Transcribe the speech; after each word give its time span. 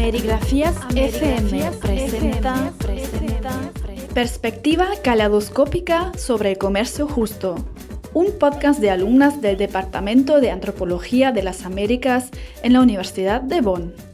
Amerigrafías 0.00 0.76
FM 0.96 1.72
presenta, 1.72 2.72
Perspectiva 4.14 4.88
Caladoscópica 5.04 6.12
sobre 6.16 6.52
el 6.52 6.58
Comercio 6.58 7.06
Justo, 7.06 7.56
un 8.14 8.38
podcast 8.38 8.80
de 8.80 8.88
alumnas 8.88 9.42
del 9.42 9.58
Departamento 9.58 10.40
de 10.40 10.50
Antropología 10.50 11.32
de 11.32 11.42
las 11.42 11.66
Américas 11.66 12.30
en 12.62 12.72
la 12.72 12.80
Universidad 12.80 13.42
de 13.42 13.60
Bonn. 13.60 14.09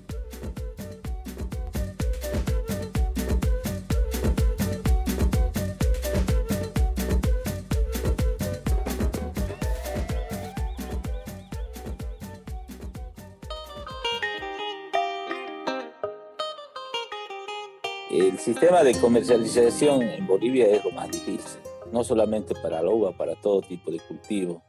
Sistema 18.76 18.92
de 18.92 19.00
comercialización 19.00 20.02
en 20.02 20.26
Bolivia 20.26 20.66
es 20.66 20.84
lo 20.84 20.90
más 20.90 21.10
difícil, 21.10 21.60
no 21.92 22.04
solamente 22.04 22.54
para 22.54 22.82
la 22.82 22.90
uva, 22.90 23.16
para 23.16 23.34
todo 23.34 23.62
tipo 23.62 23.90
de 23.90 23.98
cultivo. 24.00 24.62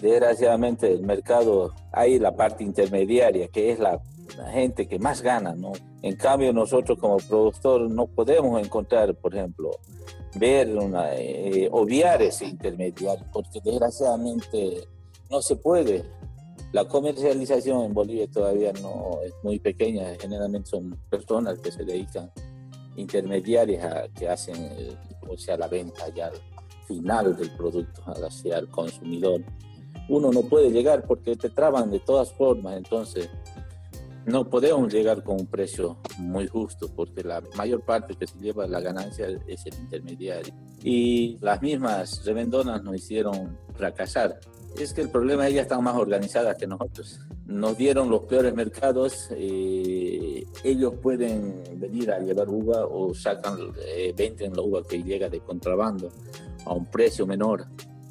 Desgraciadamente 0.00 0.90
el 0.90 1.02
mercado, 1.02 1.74
hay 1.92 2.18
la 2.18 2.34
parte 2.34 2.64
intermediaria, 2.64 3.48
que 3.48 3.70
es 3.70 3.80
la, 3.80 4.00
gente 4.50 4.88
que 4.88 4.98
más 4.98 5.20
gana, 5.20 5.54
¿no? 5.54 5.72
En 6.00 6.16
cambio 6.16 6.54
nosotros 6.54 6.98
como 6.98 7.18
productor 7.18 7.90
no 7.90 8.06
podemos 8.06 8.64
encontrar, 8.64 9.14
por 9.14 9.34
ejemplo, 9.34 9.72
ver, 10.36 10.74
una, 10.78 11.14
eh, 11.14 11.68
obviar 11.70 12.22
ese 12.22 12.46
intermediario, 12.46 13.26
porque 13.30 13.60
desgraciadamente 13.62 14.88
no 15.30 15.42
se 15.42 15.56
puede. 15.56 16.02
La 16.72 16.88
comercialización 16.88 17.82
en 17.84 17.92
Bolivia 17.92 18.26
todavía 18.26 18.72
no 18.80 19.18
es 19.22 19.34
muy 19.42 19.58
pequeña, 19.58 20.14
generalmente 20.18 20.70
son 20.70 20.98
personas 21.10 21.58
que 21.58 21.70
se 21.70 21.84
dedican 21.84 22.32
intermediarias 22.98 24.10
que 24.14 24.28
hacen 24.28 24.98
o 25.28 25.36
sea, 25.36 25.56
la 25.56 25.68
venta 25.68 26.08
ya 26.14 26.30
final 26.86 27.36
del 27.36 27.50
producto 27.50 28.02
hacia 28.26 28.58
el 28.58 28.68
consumidor. 28.68 29.42
Uno 30.08 30.32
no 30.32 30.42
puede 30.42 30.70
llegar 30.70 31.04
porque 31.06 31.36
te 31.36 31.50
traban 31.50 31.90
de 31.90 32.00
todas 32.00 32.32
formas, 32.32 32.76
entonces 32.78 33.28
no 34.24 34.48
podemos 34.48 34.92
llegar 34.92 35.22
con 35.22 35.40
un 35.40 35.46
precio 35.46 35.98
muy 36.18 36.46
justo 36.46 36.90
porque 36.94 37.22
la 37.22 37.42
mayor 37.56 37.82
parte 37.82 38.14
que 38.14 38.26
se 38.26 38.38
lleva 38.38 38.66
la 38.66 38.80
ganancia 38.80 39.26
es 39.46 39.66
el 39.66 39.74
intermediario. 39.74 40.54
Y 40.82 41.38
las 41.40 41.60
mismas 41.60 42.24
revendonas 42.24 42.82
nos 42.82 42.96
hicieron 42.96 43.58
fracasar. 43.74 44.38
Es 44.78 44.92
que 44.92 45.00
el 45.00 45.10
problema 45.10 45.44
es 45.44 45.48
que 45.48 45.54
ellas 45.54 45.62
están 45.64 45.82
más 45.82 45.96
organizadas 45.96 46.56
que 46.56 46.66
nosotros. 46.66 47.20
Nos 47.46 47.76
dieron 47.76 48.10
los 48.10 48.24
peores 48.24 48.54
mercados. 48.54 49.28
Eh, 49.30 49.97
ellos 50.64 50.94
pueden 51.02 51.62
venir 51.76 52.10
a 52.10 52.18
llevar 52.18 52.48
uva 52.48 52.86
o 52.86 53.14
sacan, 53.14 53.56
eh, 53.86 54.12
venden 54.16 54.54
la 54.54 54.62
uva 54.62 54.82
que 54.82 55.02
llega 55.02 55.28
de 55.28 55.40
contrabando 55.40 56.10
a 56.64 56.72
un 56.72 56.86
precio 56.86 57.26
menor. 57.26 57.66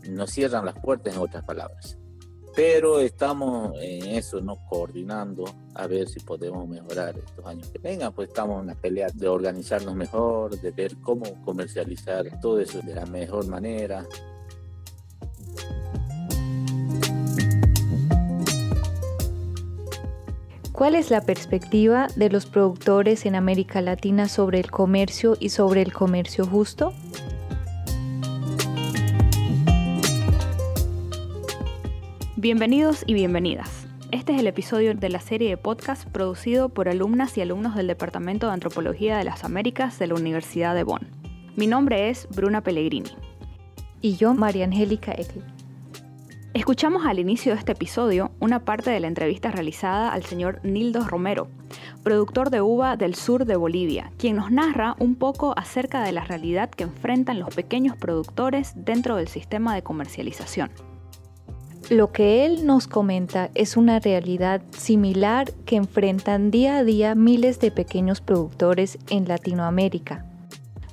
Nos 0.09 0.31
cierran 0.31 0.65
las 0.65 0.79
puertas, 0.79 1.15
en 1.15 1.21
otras 1.21 1.45
palabras. 1.45 1.97
Pero 2.55 2.99
estamos 2.99 3.73
en 3.79 4.07
eso, 4.15 4.41
¿no? 4.41 4.57
Coordinando 4.67 5.45
a 5.75 5.85
ver 5.85 6.07
si 6.07 6.19
podemos 6.21 6.67
mejorar 6.67 7.15
estos 7.15 7.45
años 7.45 7.69
que 7.69 7.77
vengan. 7.77 8.11
Pues 8.13 8.29
estamos 8.29 8.61
en 8.61 8.67
la 8.67 8.75
pelea 8.75 9.09
de 9.13 9.27
organizarnos 9.27 9.93
mejor, 9.93 10.59
de 10.59 10.71
ver 10.71 10.97
cómo 10.97 11.25
comercializar 11.43 12.25
todo 12.41 12.59
eso 12.59 12.79
de 12.81 12.95
la 12.95 13.05
mejor 13.05 13.47
manera. 13.47 14.07
¿Cuál 20.77 20.93
es 20.93 21.09
la 21.09 21.21
perspectiva 21.21 22.05
de 22.15 22.29
los 22.29 22.45
productores 22.45 23.25
en 23.25 23.33
América 23.33 23.81
Latina 23.81 24.27
sobre 24.27 24.59
el 24.59 24.69
comercio 24.69 25.35
y 25.39 25.49
sobre 25.49 25.81
el 25.81 25.91
comercio 25.91 26.45
justo? 26.45 26.93
Bienvenidos 32.35 33.03
y 33.07 33.15
bienvenidas. 33.15 33.87
Este 34.11 34.35
es 34.35 34.39
el 34.39 34.45
episodio 34.45 34.93
de 34.93 35.09
la 35.09 35.19
serie 35.19 35.49
de 35.49 35.57
podcast 35.57 36.07
producido 36.09 36.69
por 36.69 36.89
alumnas 36.89 37.35
y 37.39 37.41
alumnos 37.41 37.73
del 37.73 37.87
Departamento 37.87 38.45
de 38.45 38.53
Antropología 38.53 39.17
de 39.17 39.23
las 39.23 39.45
Américas 39.45 39.97
de 39.97 40.05
la 40.05 40.13
Universidad 40.13 40.75
de 40.75 40.83
Bonn. 40.83 41.07
Mi 41.55 41.65
nombre 41.65 42.11
es 42.11 42.27
Bruna 42.29 42.61
Pellegrini. 42.61 43.09
Y 43.99 44.17
yo, 44.17 44.35
María 44.35 44.65
Angélica 44.65 45.11
Eckel. 45.13 45.56
Escuchamos 46.53 47.05
al 47.05 47.19
inicio 47.19 47.53
de 47.53 47.59
este 47.59 47.73
episodio 47.73 48.31
una 48.39 48.63
parte 48.63 48.89
de 48.89 48.99
la 48.99 49.07
entrevista 49.07 49.51
realizada 49.51 50.11
al 50.11 50.23
señor 50.23 50.59
Nildo 50.63 51.05
Romero, 51.05 51.49
productor 52.03 52.49
de 52.49 52.61
uva 52.61 52.95
del 52.95 53.15
sur 53.15 53.45
de 53.45 53.55
Bolivia, 53.55 54.11
quien 54.17 54.37
nos 54.37 54.49
narra 54.49 54.95
un 54.99 55.15
poco 55.15 55.53
acerca 55.57 56.03
de 56.03 56.13
la 56.13 56.23
realidad 56.23 56.69
que 56.69 56.83
enfrentan 56.83 57.39
los 57.39 57.53
pequeños 57.53 57.95
productores 57.97 58.73
dentro 58.75 59.17
del 59.17 59.27
sistema 59.27 59.75
de 59.75 59.83
comercialización. 59.83 60.71
Lo 61.89 62.11
que 62.11 62.45
él 62.45 62.65
nos 62.65 62.87
comenta 62.87 63.49
es 63.53 63.77
una 63.77 63.99
realidad 63.99 64.61
similar 64.71 65.53
que 65.65 65.75
enfrentan 65.75 66.51
día 66.51 66.77
a 66.77 66.83
día 66.83 67.15
miles 67.15 67.59
de 67.59 67.71
pequeños 67.71 68.19
productores 68.19 68.97
en 69.09 69.27
Latinoamérica, 69.27 70.25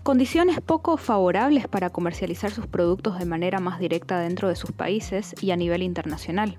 condiciones 0.04 0.60
poco 0.60 0.98
favorables 0.98 1.66
para 1.66 1.88
comercializar 1.88 2.50
sus 2.50 2.66
productos 2.66 3.18
de 3.18 3.24
manera 3.24 3.58
más 3.58 3.78
directa 3.80 4.20
dentro 4.20 4.48
de 4.50 4.54
sus 4.54 4.70
países 4.70 5.34
y 5.40 5.50
a 5.50 5.56
nivel 5.56 5.82
internacional, 5.82 6.58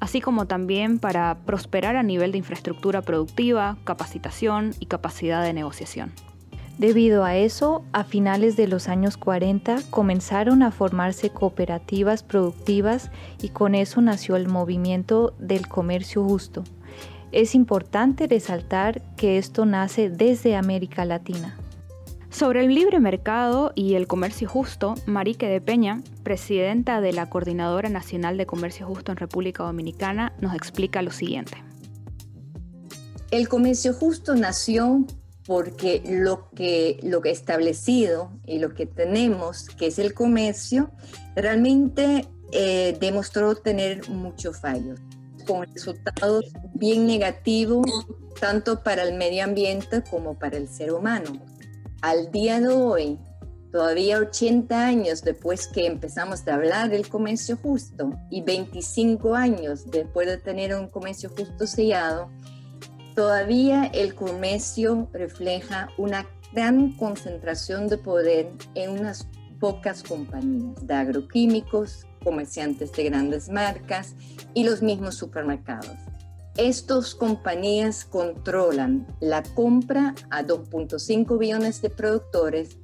así 0.00 0.22
como 0.22 0.46
también 0.46 0.98
para 0.98 1.36
prosperar 1.44 1.96
a 1.96 2.02
nivel 2.02 2.32
de 2.32 2.38
infraestructura 2.38 3.02
productiva, 3.02 3.76
capacitación 3.84 4.70
y 4.80 4.86
capacidad 4.86 5.44
de 5.44 5.52
negociación. 5.52 6.12
Debido 6.78 7.24
a 7.24 7.36
eso, 7.36 7.84
a 7.92 8.04
finales 8.04 8.56
de 8.56 8.68
los 8.68 8.88
años 8.88 9.18
40 9.18 9.80
comenzaron 9.90 10.62
a 10.62 10.70
formarse 10.70 11.28
cooperativas 11.28 12.22
productivas 12.22 13.10
y 13.42 13.50
con 13.50 13.74
eso 13.74 14.00
nació 14.00 14.34
el 14.36 14.48
movimiento 14.48 15.34
del 15.38 15.68
comercio 15.68 16.24
justo. 16.24 16.64
Es 17.32 17.54
importante 17.54 18.26
resaltar 18.26 19.02
que 19.16 19.36
esto 19.36 19.66
nace 19.66 20.08
desde 20.08 20.56
América 20.56 21.04
Latina. 21.04 21.58
Sobre 22.30 22.60
el 22.60 22.74
libre 22.74 23.00
mercado 23.00 23.72
y 23.74 23.94
el 23.94 24.06
comercio 24.06 24.48
justo, 24.48 24.94
Marique 25.06 25.48
de 25.48 25.62
Peña, 25.62 26.02
presidenta 26.22 27.00
de 27.00 27.14
la 27.14 27.30
Coordinadora 27.30 27.88
Nacional 27.88 28.36
de 28.36 28.44
Comercio 28.44 28.86
Justo 28.86 29.12
en 29.12 29.16
República 29.16 29.64
Dominicana, 29.64 30.34
nos 30.40 30.54
explica 30.54 31.00
lo 31.00 31.10
siguiente. 31.10 31.56
El 33.30 33.48
comercio 33.48 33.94
justo 33.94 34.34
nació 34.34 35.06
porque 35.46 36.02
lo 36.06 36.50
que, 36.50 37.00
lo 37.02 37.22
que 37.22 37.30
establecido 37.30 38.30
y 38.44 38.58
lo 38.58 38.74
que 38.74 38.84
tenemos, 38.84 39.64
que 39.70 39.86
es 39.86 39.98
el 39.98 40.12
comercio, 40.12 40.90
realmente 41.34 42.26
eh, 42.52 42.96
demostró 43.00 43.54
tener 43.56 44.08
muchos 44.10 44.60
fallos, 44.60 45.00
con 45.46 45.66
resultados 45.72 46.44
bien 46.74 47.06
negativos 47.06 47.86
tanto 48.38 48.82
para 48.82 49.02
el 49.02 49.16
medio 49.16 49.44
ambiente 49.44 50.02
como 50.10 50.38
para 50.38 50.58
el 50.58 50.68
ser 50.68 50.92
humano 50.92 51.40
al 52.02 52.30
día 52.30 52.60
de 52.60 52.68
hoy, 52.68 53.18
todavía 53.72 54.18
80 54.18 54.86
años 54.86 55.22
después 55.22 55.66
que 55.66 55.86
empezamos 55.86 56.46
a 56.46 56.54
hablar 56.54 56.90
del 56.90 57.08
comercio 57.08 57.56
justo 57.56 58.12
y 58.30 58.42
25 58.42 59.34
años 59.34 59.90
después 59.90 60.26
de 60.26 60.38
tener 60.38 60.74
un 60.74 60.88
comercio 60.88 61.30
justo 61.30 61.66
sellado, 61.66 62.30
todavía 63.14 63.86
el 63.86 64.14
comercio 64.14 65.08
refleja 65.12 65.88
una 65.98 66.26
gran 66.52 66.92
concentración 66.92 67.88
de 67.88 67.98
poder 67.98 68.50
en 68.74 68.90
unas 68.90 69.28
pocas 69.60 70.02
compañías 70.02 70.86
de 70.86 70.94
agroquímicos, 70.94 72.06
comerciantes 72.22 72.92
de 72.92 73.04
grandes 73.04 73.48
marcas 73.48 74.14
y 74.54 74.64
los 74.64 74.82
mismos 74.82 75.16
supermercados. 75.16 75.96
Estas 76.58 77.14
compañías 77.14 78.04
controlan 78.04 79.06
la 79.20 79.44
compra 79.44 80.16
a 80.28 80.42
2.5 80.42 81.38
billones 81.38 81.80
de 81.82 81.88
productores 81.88 82.78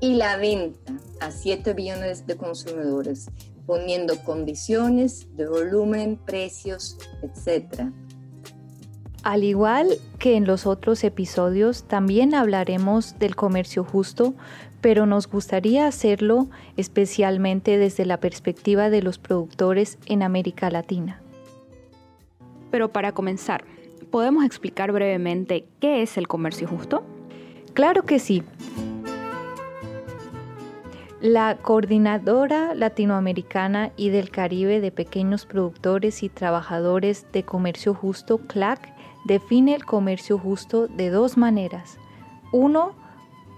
y 0.00 0.14
la 0.14 0.36
venta 0.36 0.94
a 1.20 1.30
7 1.30 1.72
billones 1.74 2.26
de 2.26 2.36
consumidores, 2.36 3.30
poniendo 3.66 4.16
condiciones 4.24 5.28
de 5.36 5.46
volumen, 5.46 6.18
precios, 6.26 6.98
etc. 7.22 7.92
Al 9.22 9.44
igual 9.44 9.98
que 10.18 10.34
en 10.34 10.44
los 10.44 10.66
otros 10.66 11.04
episodios, 11.04 11.84
también 11.84 12.34
hablaremos 12.34 13.16
del 13.20 13.36
comercio 13.36 13.84
justo, 13.84 14.34
pero 14.80 15.06
nos 15.06 15.28
gustaría 15.28 15.86
hacerlo 15.86 16.48
especialmente 16.76 17.78
desde 17.78 18.06
la 18.06 18.18
perspectiva 18.18 18.90
de 18.90 19.02
los 19.02 19.18
productores 19.18 19.98
en 20.06 20.24
América 20.24 20.68
Latina. 20.68 21.22
Pero 22.70 22.88
para 22.88 23.12
comenzar, 23.12 23.64
¿podemos 24.10 24.44
explicar 24.44 24.92
brevemente 24.92 25.66
qué 25.80 26.02
es 26.02 26.16
el 26.16 26.28
comercio 26.28 26.68
justo? 26.68 27.04
Claro 27.74 28.04
que 28.04 28.18
sí. 28.18 28.42
La 31.20 31.58
Coordinadora 31.58 32.74
Latinoamericana 32.74 33.92
y 33.96 34.08
del 34.08 34.30
Caribe 34.30 34.80
de 34.80 34.90
Pequeños 34.90 35.44
Productores 35.44 36.22
y 36.22 36.30
Trabajadores 36.30 37.26
de 37.30 37.42
Comercio 37.42 37.92
Justo, 37.92 38.38
CLAC, 38.38 38.94
define 39.26 39.74
el 39.74 39.84
comercio 39.84 40.38
justo 40.38 40.86
de 40.88 41.10
dos 41.10 41.36
maneras. 41.36 41.98
Uno, 42.52 42.94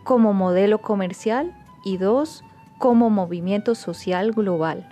como 0.02 0.32
modelo 0.32 0.78
comercial 0.78 1.54
y 1.84 1.98
dos, 1.98 2.42
como 2.78 3.10
movimiento 3.10 3.76
social 3.76 4.32
global. 4.32 4.88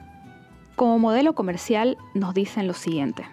Como 0.77 1.01
modelo 1.01 1.35
comercial 1.35 1.99
nos 2.15 2.35
dicen 2.35 2.69
lo 2.69 2.75
siguiente. 2.75 3.25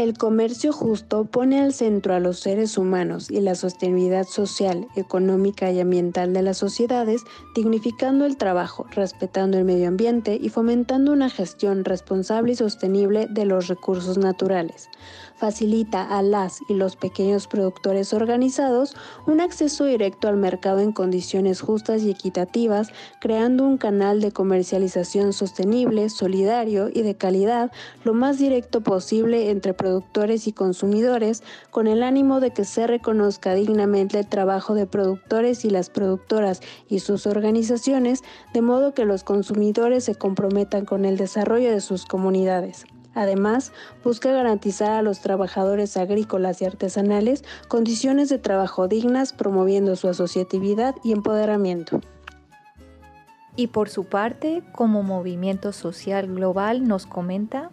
El 0.00 0.16
comercio 0.16 0.72
justo 0.72 1.26
pone 1.26 1.60
al 1.60 1.74
centro 1.74 2.14
a 2.14 2.20
los 2.20 2.40
seres 2.40 2.78
humanos 2.78 3.30
y 3.30 3.38
la 3.40 3.54
sostenibilidad 3.54 4.24
social, 4.24 4.88
económica 4.96 5.70
y 5.70 5.78
ambiental 5.78 6.32
de 6.32 6.40
las 6.40 6.56
sociedades, 6.56 7.22
dignificando 7.54 8.24
el 8.24 8.38
trabajo, 8.38 8.86
respetando 8.92 9.58
el 9.58 9.66
medio 9.66 9.88
ambiente 9.88 10.38
y 10.40 10.48
fomentando 10.48 11.12
una 11.12 11.28
gestión 11.28 11.84
responsable 11.84 12.52
y 12.52 12.56
sostenible 12.56 13.26
de 13.28 13.44
los 13.44 13.68
recursos 13.68 14.16
naturales. 14.16 14.88
Facilita 15.36 16.02
a 16.02 16.22
las 16.22 16.60
y 16.68 16.74
los 16.74 16.96
pequeños 16.96 17.46
productores 17.46 18.14
organizados 18.14 18.94
un 19.26 19.40
acceso 19.40 19.84
directo 19.84 20.28
al 20.28 20.36
mercado 20.36 20.80
en 20.80 20.92
condiciones 20.92 21.60
justas 21.60 22.02
y 22.02 22.10
equitativas, 22.10 22.88
creando 23.20 23.64
un 23.64 23.76
canal 23.76 24.22
de 24.22 24.32
comercialización 24.32 25.34
sostenible, 25.34 26.08
solidario 26.08 26.88
y 26.92 27.02
de 27.02 27.16
calidad 27.16 27.70
lo 28.04 28.14
más 28.14 28.38
directo 28.38 28.80
posible 28.80 29.50
entre 29.50 29.74
productores 29.74 29.89
y 30.46 30.52
consumidores, 30.52 31.42
con 31.70 31.86
el 31.86 32.02
ánimo 32.02 32.40
de 32.40 32.52
que 32.52 32.64
se 32.64 32.86
reconozca 32.86 33.54
dignamente 33.54 34.18
el 34.18 34.26
trabajo 34.26 34.74
de 34.74 34.86
productores 34.86 35.64
y 35.64 35.70
las 35.70 35.90
productoras 35.90 36.60
y 36.88 37.00
sus 37.00 37.26
organizaciones, 37.26 38.22
de 38.52 38.62
modo 38.62 38.94
que 38.94 39.04
los 39.04 39.24
consumidores 39.24 40.04
se 40.04 40.14
comprometan 40.14 40.84
con 40.84 41.04
el 41.04 41.16
desarrollo 41.16 41.70
de 41.70 41.80
sus 41.80 42.04
comunidades. 42.04 42.84
Además, 43.14 43.72
busca 44.04 44.30
garantizar 44.30 44.92
a 44.92 45.02
los 45.02 45.20
trabajadores 45.20 45.96
agrícolas 45.96 46.62
y 46.62 46.64
artesanales 46.64 47.44
condiciones 47.68 48.28
de 48.28 48.38
trabajo 48.38 48.86
dignas, 48.86 49.32
promoviendo 49.32 49.96
su 49.96 50.08
asociatividad 50.08 50.94
y 51.02 51.12
empoderamiento. 51.12 52.00
Y 53.56 53.66
por 53.66 53.88
su 53.88 54.04
parte, 54.04 54.62
como 54.72 55.02
movimiento 55.02 55.72
social 55.72 56.28
global, 56.28 56.86
nos 56.86 57.06
comenta 57.06 57.70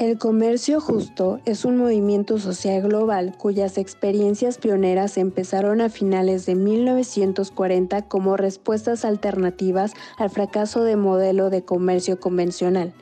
el 0.00 0.16
comercio 0.16 0.80
justo 0.80 1.40
es 1.44 1.66
un 1.66 1.76
movimiento 1.76 2.38
social 2.38 2.80
global 2.80 3.34
cuyas 3.36 3.76
experiencias 3.76 4.56
pioneras 4.56 5.18
empezaron 5.18 5.82
a 5.82 5.90
finales 5.90 6.46
de 6.46 6.54
1940 6.54 8.08
como 8.08 8.38
respuestas 8.38 9.04
alternativas 9.04 9.92
al 10.16 10.30
fracaso 10.30 10.84
de 10.84 10.96
modelo 10.96 11.50
de 11.50 11.66
comercio 11.66 12.18
convencional 12.18 12.94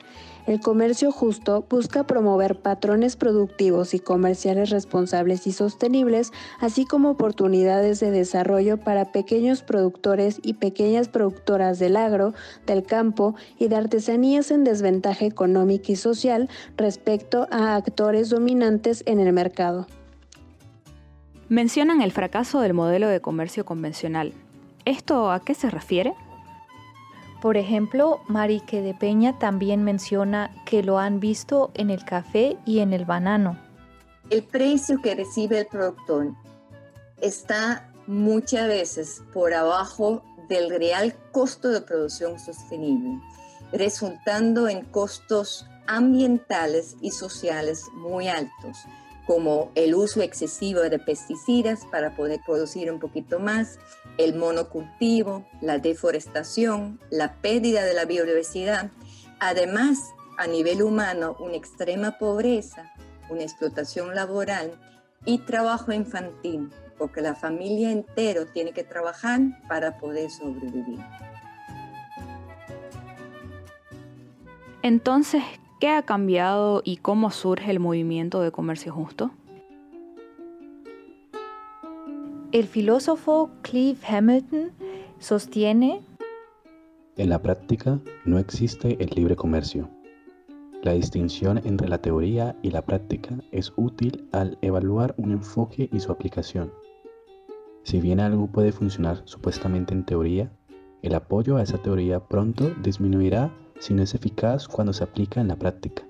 el 0.49 0.59
comercio 0.59 1.11
justo 1.11 1.63
busca 1.69 2.07
promover 2.07 2.59
patrones 2.59 3.15
productivos 3.15 3.93
y 3.93 3.99
comerciales 3.99 4.71
responsables 4.71 5.45
y 5.45 5.51
sostenibles, 5.51 6.31
así 6.59 6.85
como 6.85 7.11
oportunidades 7.11 7.99
de 7.99 8.09
desarrollo 8.09 8.77
para 8.77 9.11
pequeños 9.11 9.61
productores 9.61 10.39
y 10.41 10.55
pequeñas 10.55 11.07
productoras 11.07 11.77
del 11.77 11.95
agro, 11.95 12.33
del 12.65 12.81
campo 12.81 13.35
y 13.59 13.67
de 13.67 13.75
artesanías 13.75 14.49
en 14.49 14.63
desventaja 14.63 15.23
económica 15.23 15.91
y 15.91 15.95
social 15.95 16.49
respecto 16.77 17.47
a 17.51 17.75
actores 17.75 18.31
dominantes 18.31 19.03
en 19.05 19.19
el 19.19 19.31
mercado. 19.33 19.85
Mencionan 21.47 22.01
el 22.01 22.11
fracaso 22.11 22.59
del 22.59 22.73
modelo 22.73 23.07
de 23.07 23.21
comercio 23.21 23.65
convencional. 23.65 24.33
¿Esto 24.85 25.31
a 25.31 25.41
qué 25.41 25.53
se 25.53 25.69
refiere? 25.69 26.15
Por 27.41 27.55
ejemplo, 27.55 28.19
Marique 28.27 28.81
de 28.81 28.93
Peña 28.93 29.39
también 29.39 29.83
menciona 29.83 30.51
que 30.65 30.83
lo 30.83 30.99
han 30.99 31.19
visto 31.19 31.71
en 31.73 31.89
el 31.89 32.03
café 32.03 32.57
y 32.65 32.79
en 32.79 32.91
el 32.91 33.05
banano. 33.05 33.57
El 34.29 34.43
precio 34.43 35.01
que 35.01 35.15
recibe 35.15 35.59
el 35.59 35.67
productor 35.67 36.33
está 37.21 37.89
muchas 38.07 38.67
veces 38.67 39.23
por 39.33 39.53
abajo 39.53 40.23
del 40.49 40.69
real 40.69 41.15
costo 41.31 41.69
de 41.69 41.81
producción 41.81 42.39
sostenible, 42.39 43.21
resultando 43.71 44.67
en 44.67 44.83
costos 44.85 45.65
ambientales 45.87 46.97
y 47.01 47.11
sociales 47.11 47.85
muy 47.93 48.27
altos, 48.27 48.77
como 49.25 49.71
el 49.75 49.95
uso 49.95 50.21
excesivo 50.21 50.81
de 50.81 50.99
pesticidas 50.99 51.85
para 51.85 52.15
poder 52.15 52.41
producir 52.45 52.91
un 52.91 52.99
poquito 52.99 53.39
más, 53.39 53.79
el 54.19 54.35
monocultivo, 54.35 55.47
la 55.61 55.79
deforestación, 55.79 56.99
la 57.09 57.35
pérdida 57.35 57.85
de 57.85 57.93
la 57.93 58.03
biodiversidad, 58.03 58.91
además 59.39 60.13
a 60.37 60.45
nivel 60.45 60.83
humano 60.83 61.37
una 61.39 61.55
extrema 61.55 62.17
pobreza, 62.17 62.93
una 63.29 63.43
explotación 63.43 64.13
laboral 64.13 64.73
y 65.23 65.37
trabajo 65.39 65.93
infantil, 65.93 66.69
porque 66.97 67.21
la 67.21 67.33
familia 67.33 67.91
entero 67.91 68.45
tiene 68.45 68.73
que 68.73 68.83
trabajar 68.83 69.39
para 69.69 69.97
poder 69.97 70.29
sobrevivir. 70.29 70.99
Entonces, 74.81 75.43
¿qué 75.79 75.91
ha 75.91 76.01
cambiado 76.01 76.81
y 76.83 76.97
cómo 76.97 77.31
surge 77.31 77.71
el 77.71 77.79
movimiento 77.79 78.41
de 78.41 78.51
comercio 78.51 78.91
justo? 78.91 79.31
El 82.51 82.65
filósofo 82.65 83.51
Clive 83.61 83.99
Hamilton 84.07 84.71
sostiene 85.19 86.01
En 87.15 87.29
la 87.29 87.43
práctica 87.43 87.99
no 88.25 88.39
existe 88.39 88.97
el 88.99 89.11
libre 89.15 89.35
comercio. 89.35 89.87
La 90.81 90.93
distinción 90.93 91.59
entre 91.63 91.87
la 91.87 91.99
teoría 91.99 92.55
y 92.63 92.71
la 92.71 92.81
práctica 92.81 93.37
es 93.51 93.71
útil 93.75 94.27
al 94.31 94.57
evaluar 94.63 95.13
un 95.17 95.31
enfoque 95.31 95.91
y 95.93 95.99
su 95.99 96.11
aplicación. 96.11 96.73
Si 97.83 98.01
bien 98.01 98.19
algo 98.19 98.47
puede 98.47 98.71
funcionar 98.71 99.21
supuestamente 99.25 99.93
en 99.93 100.03
teoría, 100.03 100.51
el 101.03 101.13
apoyo 101.13 101.57
a 101.57 101.61
esa 101.61 101.77
teoría 101.77 102.19
pronto 102.19 102.71
disminuirá 102.81 103.53
si 103.79 103.93
no 103.93 104.01
es 104.01 104.15
eficaz 104.15 104.67
cuando 104.67 104.91
se 104.91 105.03
aplica 105.03 105.39
en 105.39 105.49
la 105.49 105.55
práctica. 105.55 106.03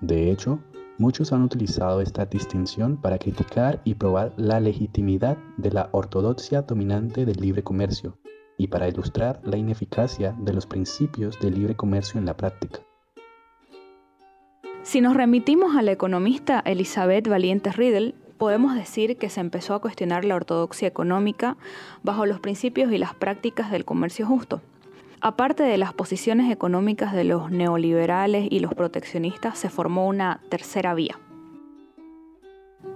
De 0.00 0.30
hecho, 0.30 0.60
Muchos 0.98 1.32
han 1.32 1.44
utilizado 1.44 2.00
esta 2.00 2.26
distinción 2.26 2.96
para 2.96 3.18
criticar 3.18 3.80
y 3.84 3.94
probar 3.94 4.34
la 4.36 4.58
legitimidad 4.58 5.38
de 5.56 5.70
la 5.70 5.90
ortodoxia 5.92 6.62
dominante 6.62 7.24
del 7.24 7.36
libre 7.36 7.62
comercio 7.62 8.18
y 8.56 8.66
para 8.66 8.88
ilustrar 8.88 9.40
la 9.44 9.56
ineficacia 9.56 10.34
de 10.40 10.52
los 10.52 10.66
principios 10.66 11.38
del 11.38 11.54
libre 11.54 11.76
comercio 11.76 12.18
en 12.18 12.26
la 12.26 12.36
práctica. 12.36 12.80
Si 14.82 15.00
nos 15.00 15.14
remitimos 15.14 15.76
a 15.76 15.82
la 15.82 15.92
economista 15.92 16.58
Elizabeth 16.66 17.28
Valiente 17.28 17.70
Riddle, 17.70 18.16
podemos 18.36 18.74
decir 18.74 19.18
que 19.18 19.30
se 19.30 19.38
empezó 19.40 19.74
a 19.74 19.80
cuestionar 19.80 20.24
la 20.24 20.34
ortodoxia 20.34 20.88
económica 20.88 21.56
bajo 22.02 22.26
los 22.26 22.40
principios 22.40 22.90
y 22.90 22.98
las 22.98 23.14
prácticas 23.14 23.70
del 23.70 23.84
comercio 23.84 24.26
justo. 24.26 24.62
Aparte 25.20 25.64
de 25.64 25.78
las 25.78 25.92
posiciones 25.92 26.50
económicas 26.52 27.12
de 27.12 27.24
los 27.24 27.50
neoliberales 27.50 28.46
y 28.50 28.60
los 28.60 28.74
proteccionistas, 28.74 29.58
se 29.58 29.68
formó 29.68 30.06
una 30.06 30.40
tercera 30.48 30.94
vía. 30.94 31.18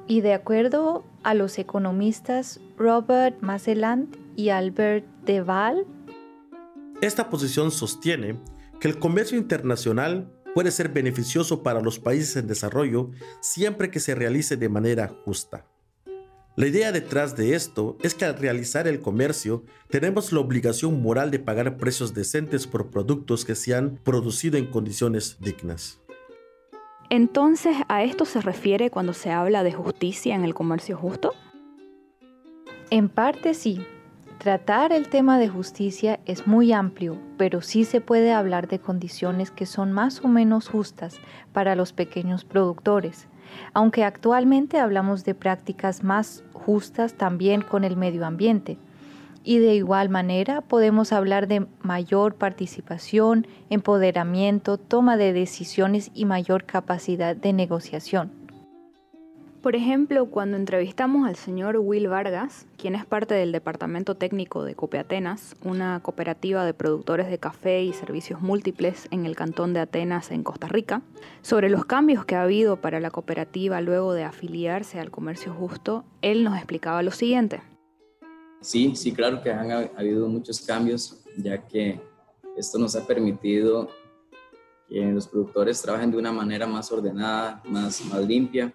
Y 0.07 0.21
de 0.21 0.35
acuerdo 0.35 1.05
a 1.23 1.35
los 1.35 1.59
economistas 1.59 2.61
Robert 2.77 3.41
Maselland 3.41 4.17
y 4.37 4.51
Albert 4.51 5.05
Deval, 5.25 5.87
esta 7.01 7.29
posición 7.31 7.73
sostiene 7.73 8.37
que 8.79 8.87
el 8.87 8.99
comercio 8.99 9.37
internacional 9.37 10.33
puede 10.55 10.71
ser 10.71 10.89
beneficioso 10.91 11.65
para 11.65 11.81
los 11.81 11.99
países 11.99 12.37
en 12.37 12.47
desarrollo 12.47 13.11
siempre 13.41 13.91
que 13.91 13.99
se 13.99 14.15
realice 14.15 14.57
de 14.57 14.69
manera 14.69 15.09
justa. 15.25 15.67
La 16.55 16.67
idea 16.67 16.93
detrás 16.93 17.35
de 17.35 17.55
esto 17.55 17.97
es 18.03 18.15
que 18.15 18.27
al 18.27 18.37
realizar 18.37 18.87
el 18.87 19.01
comercio 19.01 19.65
tenemos 19.89 20.33
la 20.33 20.41
obligación 20.41 21.01
moral 21.01 21.31
de 21.31 21.39
pagar 21.39 21.79
precios 21.79 22.13
decentes 22.13 22.67
por 22.67 22.91
productos 22.91 23.47
que 23.47 23.55
se 23.55 23.75
han 23.75 23.97
producido 23.97 24.59
en 24.59 24.67
condiciones 24.67 25.39
dignas. 25.41 25.99
Entonces, 27.09 27.75
¿a 27.89 28.03
esto 28.05 28.27
se 28.27 28.43
refiere 28.43 28.91
cuando 28.91 29.15
se 29.15 29.31
habla 29.31 29.63
de 29.63 29.73
justicia 29.73 30.35
en 30.35 30.45
el 30.45 30.53
comercio 30.53 30.99
justo? 30.99 31.33
En 32.91 33.09
parte 33.09 33.55
sí. 33.55 33.87
Tratar 34.37 34.93
el 34.93 35.09
tema 35.09 35.39
de 35.39 35.49
justicia 35.49 36.21
es 36.27 36.47
muy 36.47 36.73
amplio, 36.73 37.17
pero 37.39 37.63
sí 37.63 37.85
se 37.85 38.03
puede 38.03 38.33
hablar 38.33 38.69
de 38.69 38.79
condiciones 38.79 39.51
que 39.51 39.65
son 39.65 39.93
más 39.93 40.23
o 40.23 40.29
menos 40.29 40.69
justas 40.69 41.19
para 41.55 41.77
los 41.77 41.95
pequeños 41.95 42.45
productores 42.45 43.29
aunque 43.75 44.05
actualmente 44.05 44.79
hablamos 44.79 45.25
de 45.25 45.35
prácticas 45.35 46.03
más 46.05 46.45
justas 46.53 47.15
también 47.15 47.63
con 47.63 47.85
el 47.85 47.97
medio 47.97 48.27
ambiente. 48.27 48.79
Y 49.45 49.59
de 49.59 49.75
igual 49.75 50.09
manera 50.09 50.61
podemos 50.61 51.13
hablar 51.13 51.49
de 51.49 51.67
mayor 51.83 52.35
participación, 52.35 53.47
empoderamiento, 53.71 54.79
toma 54.79 55.17
de 55.17 55.33
decisiones 55.33 56.11
y 56.15 56.27
mayor 56.27 56.65
capacidad 56.65 57.35
de 57.35 57.53
negociación. 57.53 58.42
Por 59.63 59.77
ejemplo, 59.77 60.27
cuando 60.27 60.57
entrevistamos 60.57 61.29
al 61.29 61.37
señor 61.37 61.77
Will 61.77 62.09
Vargas, 62.09 62.67
quien 62.77 62.97
es 62.97 63.07
parte 63.07 63.35
del 63.35 63.53
Departamento 63.53 64.17
Técnico 64.17 64.65
de 64.65 64.75
Copeatenas, 64.75 65.55
una 65.63 66.01
cooperativa 66.03 66.65
de 66.65 66.75
productores 66.75 67.31
de 67.31 67.39
café 67.39 67.85
y 67.85 67.93
servicios 67.93 68.41
múltiples 68.41 69.07
en 69.13 69.25
el 69.25 69.37
cantón 69.37 69.73
de 69.73 69.79
Atenas, 69.79 70.33
en 70.33 70.43
Costa 70.43 70.67
Rica, 70.67 71.03
sobre 71.43 71.71
los 71.71 71.85
cambios 71.85 72.25
que 72.25 72.35
ha 72.35 72.43
habido 72.43 72.81
para 72.81 72.99
la 72.99 73.13
cooperativa 73.13 73.81
luego 73.81 74.15
de 74.15 74.25
afiliarse 74.25 74.99
al 74.99 75.13
comercio 75.13 75.55
justo, 75.55 76.03
él 76.23 76.43
nos 76.43 76.57
explicaba 76.57 77.01
lo 77.05 77.13
siguiente. 77.13 77.63
Sí, 78.63 78.97
sí, 78.97 79.13
claro 79.13 79.43
que 79.45 79.53
han 79.53 79.71
habido 79.71 80.27
muchos 80.27 80.61
cambios, 80.61 81.23
ya 81.37 81.65
que 81.69 82.01
esto 82.57 82.81
nos 82.81 82.97
ha 82.97 83.07
permitido 83.07 83.89
que 84.89 85.05
los 85.13 85.29
productores 85.29 85.81
trabajen 85.81 86.11
de 86.11 86.17
una 86.17 86.33
manera 86.33 86.67
más 86.67 86.91
ordenada, 86.91 87.63
más 87.65 88.05
limpia 88.27 88.75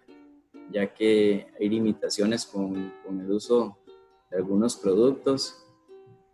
ya 0.71 0.93
que 0.93 1.47
hay 1.59 1.69
limitaciones 1.69 2.45
con, 2.45 2.93
con 3.05 3.19
el 3.19 3.31
uso 3.31 3.77
de 4.29 4.37
algunos 4.37 4.75
productos, 4.75 5.63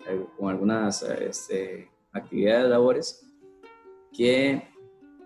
eh, 0.07 0.25
con 0.37 0.49
algunas 0.49 1.03
este, 1.03 1.89
actividades, 2.11 2.69
labores, 2.69 3.25
que 4.11 4.63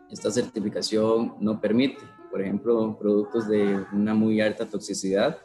esta 0.09 0.31
certificación 0.31 1.35
no 1.39 1.59
permite. 1.59 2.03
Por 2.31 2.41
ejemplo, 2.41 2.97
productos 2.99 3.47
de 3.47 3.85
una 3.93 4.13
muy 4.13 4.41
alta 4.41 4.65
toxicidad, 4.65 5.39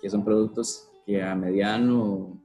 que 0.00 0.10
son 0.10 0.24
productos 0.24 0.90
que 1.06 1.22
a 1.22 1.34
mediano 1.34 2.42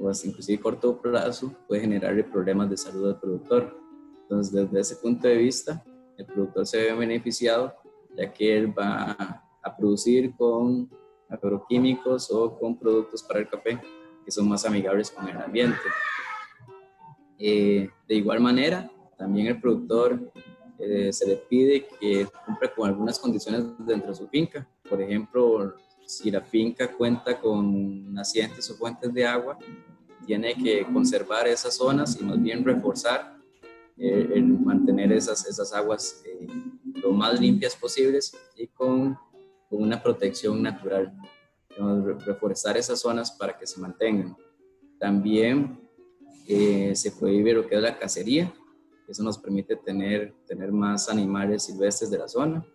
o 0.00 0.08
hasta 0.08 0.28
inclusive 0.28 0.60
corto 0.62 1.00
plazo 1.00 1.52
puede 1.66 1.82
generarle 1.82 2.24
problemas 2.24 2.70
de 2.70 2.76
salud 2.76 3.08
al 3.08 3.20
productor. 3.20 3.76
Entonces, 4.22 4.52
desde 4.52 4.80
ese 4.80 4.96
punto 4.96 5.26
de 5.26 5.36
vista, 5.36 5.84
el 6.16 6.26
productor 6.26 6.66
se 6.66 6.78
ve 6.78 6.92
beneficiado 6.94 7.74
ya 8.18 8.32
que 8.32 8.56
él 8.56 8.76
va 8.76 9.16
a 9.62 9.76
producir 9.76 10.34
con 10.36 10.90
agroquímicos 11.28 12.30
o 12.30 12.58
con 12.58 12.76
productos 12.76 13.22
para 13.22 13.40
el 13.40 13.48
café 13.48 13.78
que 14.24 14.32
son 14.32 14.48
más 14.48 14.64
amigables 14.66 15.10
con 15.10 15.28
el 15.28 15.36
ambiente. 15.38 15.78
Eh, 17.38 17.88
de 18.06 18.14
igual 18.14 18.40
manera, 18.40 18.90
también 19.16 19.46
el 19.46 19.60
productor 19.60 20.32
eh, 20.78 21.12
se 21.12 21.26
le 21.26 21.36
pide 21.36 21.86
que 21.86 22.26
cumpla 22.44 22.74
con 22.74 22.88
algunas 22.88 23.18
condiciones 23.18 23.64
dentro 23.78 24.10
de 24.10 24.14
su 24.14 24.28
finca. 24.28 24.68
Por 24.88 25.00
ejemplo, 25.00 25.74
si 26.04 26.30
la 26.30 26.40
finca 26.40 26.92
cuenta 26.92 27.40
con 27.40 28.12
nacientes 28.12 28.70
o 28.70 28.74
fuentes 28.74 29.12
de 29.14 29.26
agua, 29.26 29.56
tiene 30.26 30.54
que 30.54 30.84
conservar 30.92 31.46
esas 31.48 31.74
zonas 31.76 32.18
y 32.20 32.24
más 32.24 32.42
bien 32.42 32.64
reforzar 32.64 33.38
eh, 33.96 34.28
el 34.34 34.44
mantener 34.44 35.10
esas, 35.12 35.46
esas 35.46 35.72
aguas 35.72 36.22
lo 37.02 37.12
más 37.12 37.40
limpias 37.40 37.76
posibles 37.76 38.36
y 38.56 38.66
con, 38.68 39.16
con 39.68 39.82
una 39.82 40.02
protección 40.02 40.62
natural. 40.62 41.14
Reforestar 42.26 42.76
esas 42.76 43.00
zonas 43.00 43.30
para 43.30 43.56
que 43.56 43.66
se 43.66 43.80
mantengan. 43.80 44.36
También 44.98 45.80
eh, 46.48 46.92
se 46.96 47.12
prohíbe 47.12 47.52
lo 47.52 47.66
que 47.66 47.76
es 47.76 47.82
la 47.82 47.98
cacería. 47.98 48.52
Eso 49.06 49.22
nos 49.22 49.38
permite 49.38 49.76
tener, 49.76 50.34
tener 50.46 50.72
más 50.72 51.08
animales 51.08 51.64
silvestres 51.64 52.10
de 52.10 52.18
la 52.18 52.26
zona. 52.26 52.66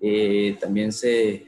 Eh, 0.00 0.56
también 0.60 0.92
se, 0.92 1.46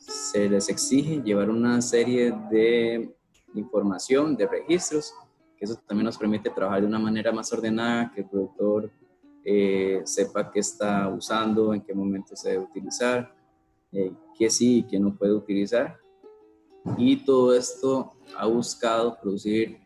se 0.00 0.48
les 0.48 0.68
exige 0.68 1.22
llevar 1.22 1.50
una 1.50 1.80
serie 1.82 2.32
de 2.50 3.14
información, 3.54 4.36
de 4.36 4.46
registros, 4.46 5.12
que 5.56 5.64
eso 5.64 5.80
también 5.86 6.06
nos 6.06 6.18
permite 6.18 6.50
trabajar 6.50 6.80
de 6.80 6.86
una 6.86 6.98
manera 6.98 7.32
más 7.32 7.52
ordenada, 7.52 8.10
que 8.14 8.22
el 8.22 8.28
productor 8.28 8.90
eh, 9.44 10.02
sepa 10.04 10.50
qué 10.50 10.60
está 10.60 11.08
usando, 11.08 11.74
en 11.74 11.80
qué 11.80 11.94
momento 11.94 12.36
se 12.36 12.50
debe 12.50 12.64
utilizar, 12.64 13.34
eh, 13.92 14.12
qué 14.38 14.50
sí 14.50 14.78
y 14.78 14.82
qué 14.84 14.98
no 14.98 15.14
puede 15.14 15.32
utilizar. 15.32 15.98
Y 16.96 17.24
todo 17.24 17.54
esto 17.54 18.12
ha 18.36 18.46
buscado 18.46 19.18
producir, 19.20 19.78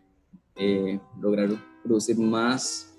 eh, 0.56 0.98
lograr 1.20 1.50
producir 1.82 2.18
más 2.18 2.98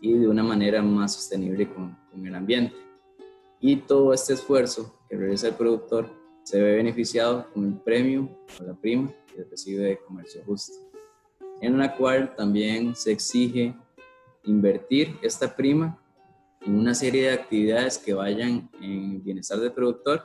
y 0.00 0.12
de 0.12 0.28
una 0.28 0.42
manera 0.42 0.82
más 0.82 1.14
sostenible 1.14 1.72
con, 1.72 1.96
con 2.10 2.26
el 2.26 2.34
ambiente. 2.34 2.76
Y 3.60 3.76
todo 3.76 4.12
este 4.12 4.34
esfuerzo 4.34 4.94
que 5.08 5.16
realiza 5.16 5.48
el 5.48 5.54
productor 5.54 6.08
se 6.42 6.60
ve 6.60 6.76
beneficiado 6.76 7.46
con 7.52 7.64
el 7.64 7.74
premio 7.80 8.28
o 8.60 8.64
la 8.64 8.74
prima 8.74 9.10
que 9.34 9.44
recibe 9.44 9.84
de 9.84 9.98
comercio 9.98 10.42
justo, 10.46 10.74
en 11.60 11.78
la 11.78 11.96
cual 11.96 12.34
también 12.36 12.94
se 12.94 13.12
exige 13.12 13.74
invertir 14.44 15.16
esta 15.22 15.54
prima 15.54 15.98
en 16.60 16.76
una 16.76 16.94
serie 16.94 17.28
de 17.28 17.34
actividades 17.34 17.98
que 17.98 18.14
vayan 18.14 18.70
en 18.80 19.22
bienestar 19.22 19.58
del 19.58 19.72
productor, 19.72 20.22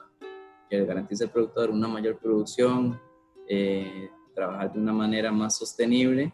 que 0.70 0.86
garantice 0.86 1.26
al 1.26 1.32
productor 1.32 1.70
una 1.70 1.88
mayor 1.88 2.18
producción, 2.18 3.00
eh, 3.48 4.10
trabajar 4.34 4.72
de 4.72 4.80
una 4.80 4.94
manera 4.94 5.32
más 5.32 5.58
sostenible 5.58 6.34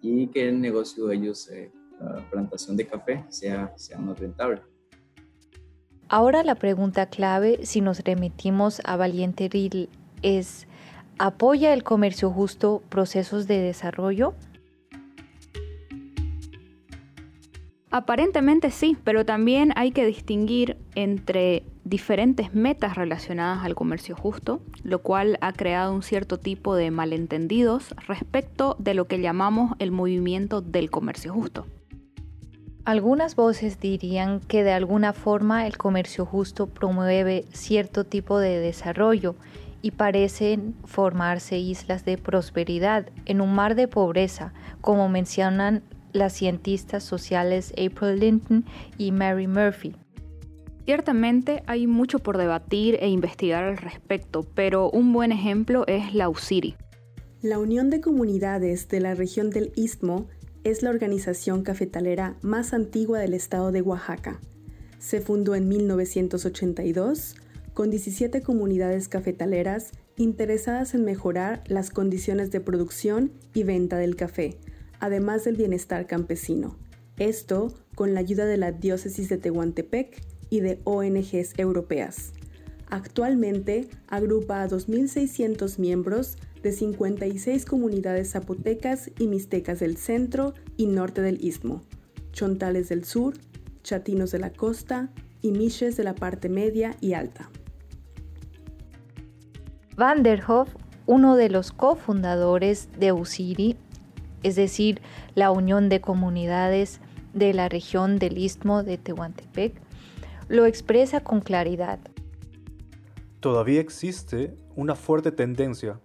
y 0.00 0.26
que 0.28 0.48
el 0.48 0.60
negocio 0.60 1.06
de 1.06 1.16
ellos, 1.16 1.48
eh, 1.50 1.70
la 2.00 2.28
plantación 2.30 2.76
de 2.76 2.86
café, 2.86 3.24
sea, 3.28 3.72
sea 3.76 3.98
más 3.98 4.18
rentable. 4.18 4.62
Ahora 6.08 6.42
la 6.42 6.56
pregunta 6.56 7.06
clave, 7.06 7.64
si 7.64 7.80
nos 7.80 8.00
remitimos 8.00 8.80
a 8.84 8.96
Valiente 8.96 9.48
Ril, 9.48 9.88
es, 10.22 10.66
¿apoya 11.18 11.72
el 11.72 11.84
comercio 11.84 12.30
justo 12.30 12.82
procesos 12.88 13.46
de 13.46 13.60
desarrollo? 13.60 14.34
Aparentemente 17.92 18.70
sí, 18.70 18.96
pero 19.02 19.26
también 19.26 19.72
hay 19.74 19.90
que 19.90 20.06
distinguir 20.06 20.76
entre 20.94 21.64
diferentes 21.82 22.54
metas 22.54 22.94
relacionadas 22.94 23.64
al 23.64 23.74
comercio 23.74 24.14
justo, 24.14 24.60
lo 24.84 25.00
cual 25.00 25.38
ha 25.40 25.52
creado 25.52 25.92
un 25.92 26.04
cierto 26.04 26.38
tipo 26.38 26.76
de 26.76 26.92
malentendidos 26.92 27.96
respecto 28.06 28.76
de 28.78 28.94
lo 28.94 29.06
que 29.06 29.20
llamamos 29.20 29.72
el 29.80 29.90
movimiento 29.90 30.60
del 30.60 30.88
comercio 30.88 31.32
justo. 31.32 31.66
Algunas 32.84 33.34
voces 33.34 33.80
dirían 33.80 34.38
que 34.38 34.62
de 34.62 34.72
alguna 34.72 35.12
forma 35.12 35.66
el 35.66 35.76
comercio 35.76 36.24
justo 36.24 36.68
promueve 36.68 37.44
cierto 37.52 38.04
tipo 38.04 38.38
de 38.38 38.60
desarrollo 38.60 39.34
y 39.82 39.90
parecen 39.92 40.76
formarse 40.84 41.58
islas 41.58 42.04
de 42.04 42.18
prosperidad 42.18 43.06
en 43.26 43.40
un 43.40 43.54
mar 43.54 43.74
de 43.74 43.88
pobreza, 43.88 44.52
como 44.80 45.08
mencionan 45.08 45.82
las 46.12 46.32
cientistas 46.32 47.04
sociales 47.04 47.72
April 47.72 48.20
Linton 48.20 48.64
y 48.98 49.12
Mary 49.12 49.46
Murphy. 49.46 49.94
Ciertamente 50.84 51.62
hay 51.66 51.86
mucho 51.86 52.18
por 52.18 52.38
debatir 52.38 52.98
e 53.00 53.08
investigar 53.08 53.64
al 53.64 53.76
respecto, 53.76 54.42
pero 54.54 54.90
un 54.90 55.12
buen 55.12 55.30
ejemplo 55.30 55.84
es 55.86 56.14
la 56.14 56.28
UCIRI. 56.28 56.74
La 57.42 57.58
Unión 57.58 57.90
de 57.90 58.00
Comunidades 58.00 58.88
de 58.88 59.00
la 59.00 59.14
región 59.14 59.50
del 59.50 59.72
Istmo 59.76 60.26
es 60.64 60.82
la 60.82 60.90
organización 60.90 61.62
cafetalera 61.62 62.36
más 62.42 62.74
antigua 62.74 63.18
del 63.18 63.34
estado 63.34 63.72
de 63.72 63.82
Oaxaca. 63.82 64.40
Se 64.98 65.20
fundó 65.20 65.54
en 65.54 65.68
1982 65.68 67.36
con 67.72 67.90
17 67.90 68.42
comunidades 68.42 69.08
cafetaleras 69.08 69.92
interesadas 70.16 70.94
en 70.94 71.04
mejorar 71.04 71.62
las 71.66 71.90
condiciones 71.90 72.50
de 72.50 72.60
producción 72.60 73.32
y 73.54 73.62
venta 73.62 73.96
del 73.96 74.16
café, 74.16 74.58
además 75.00 75.44
del 75.44 75.56
bienestar 75.56 76.06
campesino. 76.06 76.76
Esto 77.16 77.74
con 77.94 78.14
la 78.14 78.20
ayuda 78.20 78.46
de 78.46 78.56
la 78.56 78.72
diócesis 78.72 79.28
de 79.28 79.38
Tehuantepec 79.38 80.22
y 80.48 80.60
de 80.60 80.80
ONGs 80.84 81.58
europeas. 81.58 82.32
Actualmente 82.88 83.88
agrupa 84.08 84.62
a 84.62 84.68
2.600 84.68 85.78
miembros 85.78 86.38
de 86.62 86.72
56 86.72 87.64
comunidades 87.64 88.32
zapotecas 88.32 89.10
y 89.18 89.28
mixtecas 89.28 89.80
del 89.80 89.96
centro 89.96 90.54
y 90.76 90.86
norte 90.86 91.22
del 91.22 91.42
istmo, 91.44 91.82
chontales 92.32 92.88
del 92.88 93.04
sur, 93.04 93.34
chatinos 93.82 94.32
de 94.32 94.40
la 94.40 94.52
costa 94.52 95.10
y 95.40 95.52
miches 95.52 95.96
de 95.96 96.04
la 96.04 96.14
parte 96.14 96.48
media 96.48 96.96
y 97.00 97.14
alta. 97.14 97.50
Van 99.96 100.22
der 100.22 100.42
Hoff, 100.48 100.74
uno 101.06 101.36
de 101.36 101.48
los 101.48 101.72
cofundadores 101.72 102.88
de 102.98 103.12
USIRI, 103.12 103.76
es 104.42 104.56
decir, 104.56 105.00
la 105.34 105.50
Unión 105.50 105.88
de 105.88 106.00
Comunidades 106.00 107.00
de 107.34 107.52
la 107.54 107.68
región 107.68 108.18
del 108.18 108.38
Istmo 108.38 108.82
de 108.82 108.98
Tehuantepec, 108.98 109.74
lo 110.48 110.66
expresa 110.66 111.20
con 111.20 111.40
claridad. 111.40 112.00
Todavía 113.40 113.80
existe 113.80 114.56
una 114.74 114.94
fuerte 114.94 115.32
tendencia, 115.32 116.00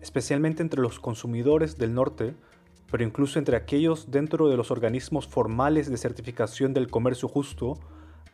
especialmente 0.00 0.62
entre 0.62 0.80
los 0.80 0.98
consumidores 0.98 1.76
del 1.76 1.94
norte, 1.94 2.34
pero 2.90 3.04
incluso 3.04 3.38
entre 3.38 3.56
aquellos 3.56 4.10
dentro 4.10 4.48
de 4.48 4.56
los 4.56 4.70
organismos 4.70 5.26
formales 5.26 5.90
de 5.90 5.96
certificación 5.96 6.72
del 6.72 6.90
comercio 6.90 7.28
justo, 7.28 7.78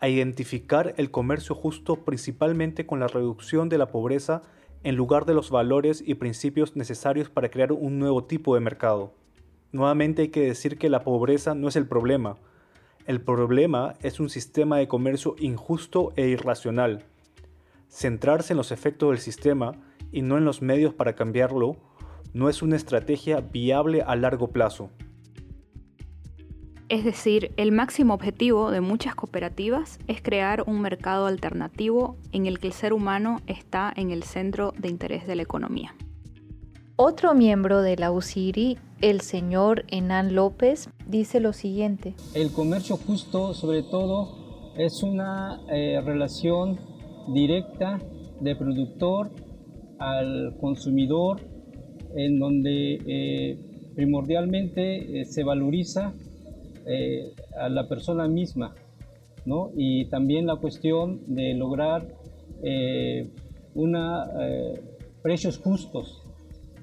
a 0.01 0.09
identificar 0.09 0.95
el 0.97 1.11
comercio 1.11 1.55
justo 1.55 2.05
principalmente 2.05 2.87
con 2.87 3.01
la 3.01 3.07
reducción 3.07 3.69
de 3.69 3.79
la 3.79 3.89
pobreza 3.89 4.43
en 4.83 4.97
lugar 4.97 5.27
de 5.27 5.35
los 5.35 5.51
valores 5.51 6.03
y 6.05 6.15
principios 6.15 6.75
necesarios 6.75 7.29
para 7.29 7.51
crear 7.51 7.73
un 7.73 7.99
nuevo 7.99 8.25
tipo 8.25 8.55
de 8.55 8.61
mercado. 8.61 9.13
Nuevamente 9.73 10.23
hay 10.23 10.29
que 10.29 10.43
decir 10.43 10.79
que 10.79 10.89
la 10.89 11.05
pobreza 11.05 11.55
no 11.55 11.69
es 11.69 11.77
el 11.77 11.87
problema. 11.87 12.37
El 13.07 13.21
problema 13.21 13.95
es 14.03 14.19
un 14.21 14.29
sistema 14.29 14.79
de 14.79 14.89
comercio 14.89 15.37
injusto 15.39 16.13
e 16.17 16.29
irracional. 16.29 17.05
Centrarse 17.89 18.53
en 18.53 18.57
los 18.57 18.73
efectos 18.73 19.11
del 19.11 19.19
sistema 19.19 19.73
y 20.13 20.23
no 20.23 20.39
en 20.39 20.45
los 20.45 20.63
medios 20.63 20.95
para 20.95 21.15
cambiarlo 21.15 21.77
no 22.33 22.49
es 22.49 22.63
una 22.63 22.77
estrategia 22.77 23.41
viable 23.41 24.03
a 24.03 24.17
largo 24.17 24.49
plazo. 24.49 24.91
Es 26.89 27.05
decir, 27.05 27.53
el 27.57 27.71
máximo 27.71 28.15
objetivo 28.15 28.73
de 28.73 28.81
muchas 28.81 29.15
cooperativas 29.15 30.01
es 30.09 30.21
crear 30.21 30.65
un 30.67 30.81
mercado 30.81 31.27
alternativo 31.27 32.17
en 32.33 32.47
el 32.47 32.59
que 32.59 32.67
el 32.67 32.73
ser 32.73 32.93
humano 32.93 33.41
está 33.47 33.93
en 33.95 34.11
el 34.11 34.25
centro 34.25 34.73
de 34.77 34.89
interés 34.89 35.25
de 35.29 35.37
la 35.37 35.43
economía. 35.43 35.95
Otro 36.97 37.33
miembro 37.33 37.81
de 37.81 37.97
la 37.97 38.11
UCIRI, 38.11 38.77
el 39.01 39.21
señor 39.21 39.85
Enan 39.89 40.35
López, 40.35 40.89
dice 41.07 41.41
lo 41.41 41.53
siguiente. 41.53 42.15
El 42.35 42.53
comercio 42.53 42.97
justo, 42.97 43.55
sobre 43.55 43.83
todo, 43.83 44.73
es 44.77 45.03
una 45.03 45.61
eh, 45.71 46.01
relación 46.05 46.79
directa 47.35 47.99
de 48.41 48.57
productor 48.57 49.31
al 49.99 50.57
consumidor, 50.61 51.41
en 52.17 52.39
donde 52.39 52.99
eh, 53.07 53.59
primordialmente 53.95 55.21
eh, 55.21 55.25
se 55.25 55.45
valoriza 55.45 56.15
a 57.57 57.69
la 57.69 57.87
persona 57.87 58.27
misma, 58.27 58.75
¿no? 59.45 59.71
Y 59.77 60.07
también 60.07 60.47
la 60.47 60.57
cuestión 60.57 61.21
de 61.29 61.55
lograr 61.55 62.09
una, 63.75 64.27
precios 65.23 65.59
justos 65.59 66.25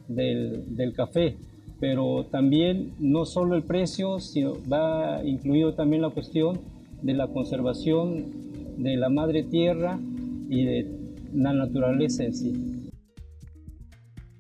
del, 0.08 0.94
café, 0.96 1.38
pero 1.80 2.26
también 2.26 2.94
no 3.00 3.26
solo 3.26 3.56
el 3.56 3.64
precio, 3.64 4.20
sino 4.20 4.54
va 4.72 5.24
incluido 5.24 5.74
también 5.74 6.02
la 6.02 6.10
cuestión 6.10 6.60
de 7.02 7.14
la 7.14 7.28
conservación 7.28 8.26
de 8.78 8.96
la 8.96 9.10
madre 9.10 9.44
tierra 9.44 10.00
y 10.50 10.66
de 10.66 10.88
la 11.34 11.54
naturaleza 11.54 12.24
en 12.24 12.34
sí. 12.34 12.54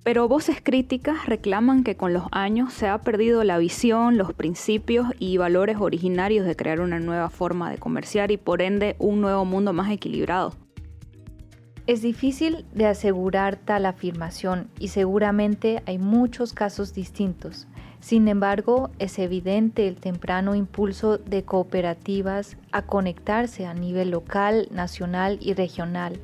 Pero 0.04 0.30
voces 0.30 0.62
críticas 0.64 1.26
reclaman 1.26 1.84
que 1.84 1.98
con 1.98 2.14
los 2.14 2.24
años 2.32 2.72
se 2.72 2.88
ha 2.88 3.02
perdido 3.02 3.44
la 3.44 3.58
visión, 3.58 4.18
los 4.18 4.34
principios 4.34 5.08
y 5.20 5.36
valores 5.36 5.78
originarios 5.82 6.46
de 6.46 6.56
crear 6.56 6.80
una 6.80 7.00
nueva 7.00 7.30
forma 7.30 7.70
de 7.70 7.78
comerciar 7.78 8.32
y 8.32 8.38
por 8.38 8.62
ende 8.62 8.96
un 9.00 9.20
nuevo 9.20 9.44
mundo 9.44 9.74
más 9.74 9.92
equilibrado. 9.92 10.54
Es 11.88 12.02
difícil 12.02 12.66
de 12.74 12.86
asegurar 12.86 13.56
tal 13.56 13.86
afirmación 13.86 14.70
y 14.78 14.90
seguramente 14.90 15.82
hay 15.86 15.98
muchos 15.98 16.52
casos 16.52 16.94
distintos. 16.94 17.66
Sin 18.02 18.28
embargo, 18.28 18.90
es 19.00 19.18
evidente 19.20 19.88
el 19.88 19.96
temprano 19.96 20.54
impulso 20.54 21.18
de 21.18 21.46
cooperativas 21.46 22.58
a 22.74 22.82
conectarse 22.82 23.66
a 23.66 23.74
nivel 23.74 24.12
local, 24.12 24.68
nacional 24.70 25.38
y 25.40 25.54
regional 25.54 26.20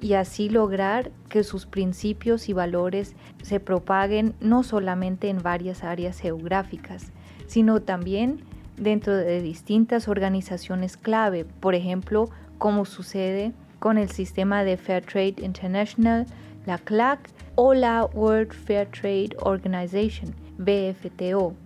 y 0.00 0.14
así 0.14 0.48
lograr 0.48 1.10
que 1.28 1.44
sus 1.44 1.66
principios 1.66 2.48
y 2.48 2.54
valores 2.54 3.14
se 3.42 3.60
propaguen 3.60 4.34
no 4.40 4.62
solamente 4.62 5.28
en 5.28 5.42
varias 5.42 5.84
áreas 5.84 6.20
geográficas, 6.20 7.12
sino 7.46 7.82
también 7.82 8.44
dentro 8.78 9.14
de 9.14 9.42
distintas 9.42 10.08
organizaciones 10.08 10.96
clave, 10.96 11.44
por 11.44 11.74
ejemplo, 11.74 12.30
como 12.56 12.86
sucede 12.86 13.52
con 13.82 13.98
el 13.98 14.10
sistema 14.10 14.62
de 14.62 14.76
Fair 14.76 15.04
Trade 15.04 15.34
International, 15.38 16.24
la 16.66 16.78
CLAC 16.78 17.18
o 17.56 17.74
la 17.74 18.04
World 18.04 18.52
Fair 18.52 18.88
Trade 18.88 19.30
Organization, 19.40 20.32
BFTO. 20.56 21.56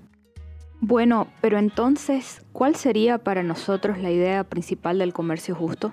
Bueno, 0.80 1.28
pero 1.42 1.58
entonces, 1.58 2.40
¿cuál 2.54 2.74
sería 2.74 3.18
para 3.18 3.42
nosotros 3.42 3.98
la 3.98 4.10
idea 4.10 4.44
principal 4.44 4.98
del 4.98 5.12
comercio 5.12 5.54
justo? 5.54 5.92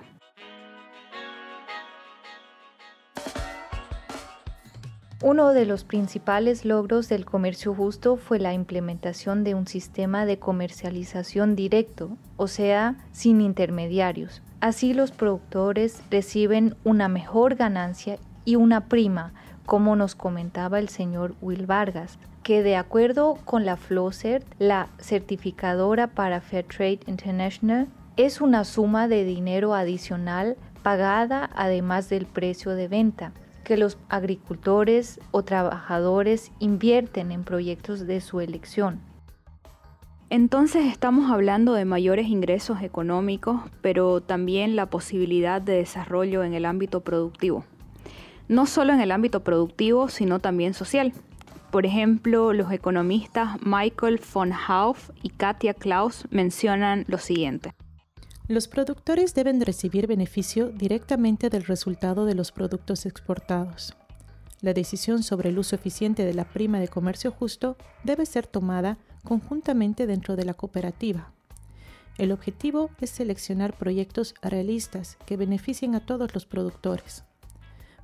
Uno 5.22 5.52
de 5.52 5.66
los 5.66 5.84
principales 5.84 6.64
logros 6.64 7.10
del 7.10 7.26
comercio 7.26 7.74
justo 7.74 8.16
fue 8.16 8.38
la 8.38 8.54
implementación 8.54 9.44
de 9.44 9.54
un 9.54 9.66
sistema 9.66 10.24
de 10.24 10.38
comercialización 10.38 11.54
directo, 11.54 12.16
o 12.38 12.46
sea, 12.46 12.96
sin 13.12 13.42
intermediarios. 13.42 14.40
Así 14.64 14.94
los 14.94 15.10
productores 15.10 16.02
reciben 16.10 16.74
una 16.84 17.06
mejor 17.06 17.54
ganancia 17.54 18.16
y 18.46 18.56
una 18.56 18.88
prima, 18.88 19.34
como 19.66 19.94
nos 19.94 20.14
comentaba 20.14 20.78
el 20.78 20.88
señor 20.88 21.34
Will 21.42 21.66
Vargas, 21.66 22.18
que 22.42 22.62
de 22.62 22.74
acuerdo 22.74 23.36
con 23.44 23.66
la 23.66 23.76
FLOCERT, 23.76 24.46
la 24.58 24.88
certificadora 24.98 26.06
para 26.06 26.40
Fair 26.40 26.64
Trade 26.64 27.00
International, 27.06 27.88
es 28.16 28.40
una 28.40 28.64
suma 28.64 29.06
de 29.06 29.24
dinero 29.24 29.74
adicional 29.74 30.56
pagada 30.82 31.50
además 31.54 32.08
del 32.08 32.24
precio 32.24 32.70
de 32.70 32.88
venta 32.88 33.32
que 33.64 33.76
los 33.76 33.98
agricultores 34.08 35.20
o 35.30 35.42
trabajadores 35.42 36.52
invierten 36.58 37.32
en 37.32 37.44
proyectos 37.44 38.06
de 38.06 38.22
su 38.22 38.40
elección. 38.40 39.02
Entonces 40.34 40.86
estamos 40.86 41.30
hablando 41.30 41.74
de 41.74 41.84
mayores 41.84 42.26
ingresos 42.26 42.82
económicos, 42.82 43.60
pero 43.82 44.20
también 44.20 44.74
la 44.74 44.90
posibilidad 44.90 45.62
de 45.62 45.74
desarrollo 45.74 46.42
en 46.42 46.54
el 46.54 46.64
ámbito 46.64 47.02
productivo. 47.02 47.64
No 48.48 48.66
solo 48.66 48.92
en 48.92 49.00
el 49.00 49.12
ámbito 49.12 49.44
productivo, 49.44 50.08
sino 50.08 50.40
también 50.40 50.74
social. 50.74 51.12
Por 51.70 51.86
ejemplo, 51.86 52.52
los 52.52 52.72
economistas 52.72 53.58
Michael 53.64 54.20
von 54.34 54.50
Hauff 54.52 55.10
y 55.22 55.28
Katia 55.28 55.72
Klaus 55.72 56.26
mencionan 56.30 57.04
lo 57.06 57.18
siguiente. 57.18 57.72
Los 58.48 58.66
productores 58.66 59.36
deben 59.36 59.60
recibir 59.60 60.08
beneficio 60.08 60.70
directamente 60.70 61.48
del 61.48 61.62
resultado 61.62 62.26
de 62.26 62.34
los 62.34 62.50
productos 62.50 63.06
exportados. 63.06 63.94
La 64.62 64.72
decisión 64.72 65.22
sobre 65.22 65.50
el 65.50 65.60
uso 65.60 65.76
eficiente 65.76 66.24
de 66.24 66.34
la 66.34 66.44
prima 66.44 66.80
de 66.80 66.88
comercio 66.88 67.30
justo 67.30 67.76
debe 68.02 68.26
ser 68.26 68.48
tomada 68.48 68.98
conjuntamente 69.24 70.06
dentro 70.06 70.36
de 70.36 70.44
la 70.44 70.54
cooperativa. 70.54 71.32
El 72.16 72.30
objetivo 72.30 72.90
es 73.00 73.10
seleccionar 73.10 73.76
proyectos 73.76 74.34
realistas 74.40 75.18
que 75.26 75.36
beneficien 75.36 75.96
a 75.96 76.06
todos 76.06 76.32
los 76.34 76.46
productores. 76.46 77.24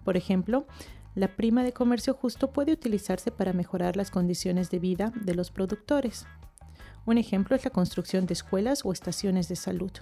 Por 0.05 0.17
ejemplo, 0.17 0.67
la 1.15 1.37
prima 1.37 1.63
de 1.63 1.73
comercio 1.73 2.15
justo 2.15 2.53
puede 2.53 2.73
utilizarse 2.73 3.31
para 3.31 3.53
mejorar 3.53 3.97
las 3.97 4.11
condiciones 4.11 4.71
de 4.71 4.79
vida 4.81 5.13
de 5.15 5.35
los 5.35 5.51
productores. 5.51 6.27
Un 7.07 7.19
ejemplo 7.19 7.55
es 7.55 7.65
la 7.65 7.71
construcción 7.71 8.27
de 8.27 8.35
escuelas 8.35 8.85
o 8.85 8.93
estaciones 8.93 9.49
de 9.49 9.57
salud. 9.57 9.93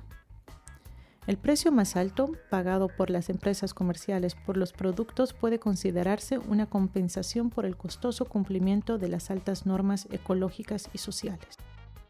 El 1.29 1.37
precio 1.37 1.71
más 1.71 1.95
alto 1.95 2.31
pagado 2.49 2.89
por 2.89 3.11
las 3.11 3.29
empresas 3.29 3.75
comerciales 3.75 4.35
por 4.35 4.57
los 4.57 4.73
productos 4.73 5.35
puede 5.35 5.59
considerarse 5.59 6.39
una 6.39 6.65
compensación 6.65 7.51
por 7.51 7.67
el 7.67 7.77
costoso 7.77 8.25
cumplimiento 8.25 8.97
de 8.97 9.09
las 9.09 9.31
altas 9.31 9.67
normas 9.67 10.09
ecológicas 10.11 10.89
y 10.95 10.97
sociales. 10.97 11.59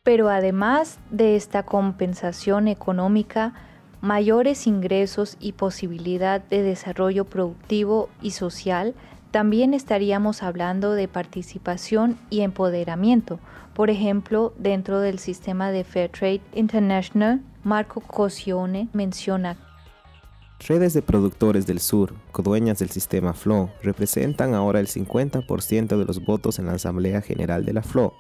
Pero 0.05 0.29
además 0.29 1.01
de 1.11 1.35
esta 1.35 1.65
compensación 1.65 2.69
económica, 2.69 3.55
mayores 4.01 4.69
ingresos 4.69 5.37
y 5.41 5.51
posibilidad 5.51 6.41
de 6.41 6.63
desarrollo 6.63 7.25
productivo 7.25 8.11
y 8.23 8.31
social, 8.31 8.95
también 9.33 9.75
estaríamos 9.75 10.45
hablando 10.45 10.93
de 10.93 11.09
participación 11.09 12.21
y 12.31 12.43
empoderamiento, 12.43 13.41
por 13.75 13.91
ejemplo, 13.91 14.55
dentro 14.59 15.01
del 15.01 15.19
sistema 15.19 15.73
de 15.73 15.83
Fair 15.83 16.09
Trade 16.13 16.41
International 16.55 17.41
Marco 17.69 18.01
Cosione 18.01 18.89
menciona 18.95 19.59
Redes 20.67 20.95
de 20.95 21.03
productores 21.03 21.67
del 21.67 21.81
sur, 21.81 22.15
codueñas 22.33 22.79
del 22.79 22.89
sistema 22.89 23.35
FLO, 23.35 23.69
representan 23.83 24.55
ahora 24.55 24.81
el 24.81 24.87
50% 24.87 25.99
de 25.99 26.05
los 26.07 26.25
votos 26.25 26.59
en 26.59 26.65
la 26.65 26.73
Asamblea 26.73 27.21
General 27.21 27.67
de 27.67 27.75
la 27.75 27.83
FLO, 27.83 28.15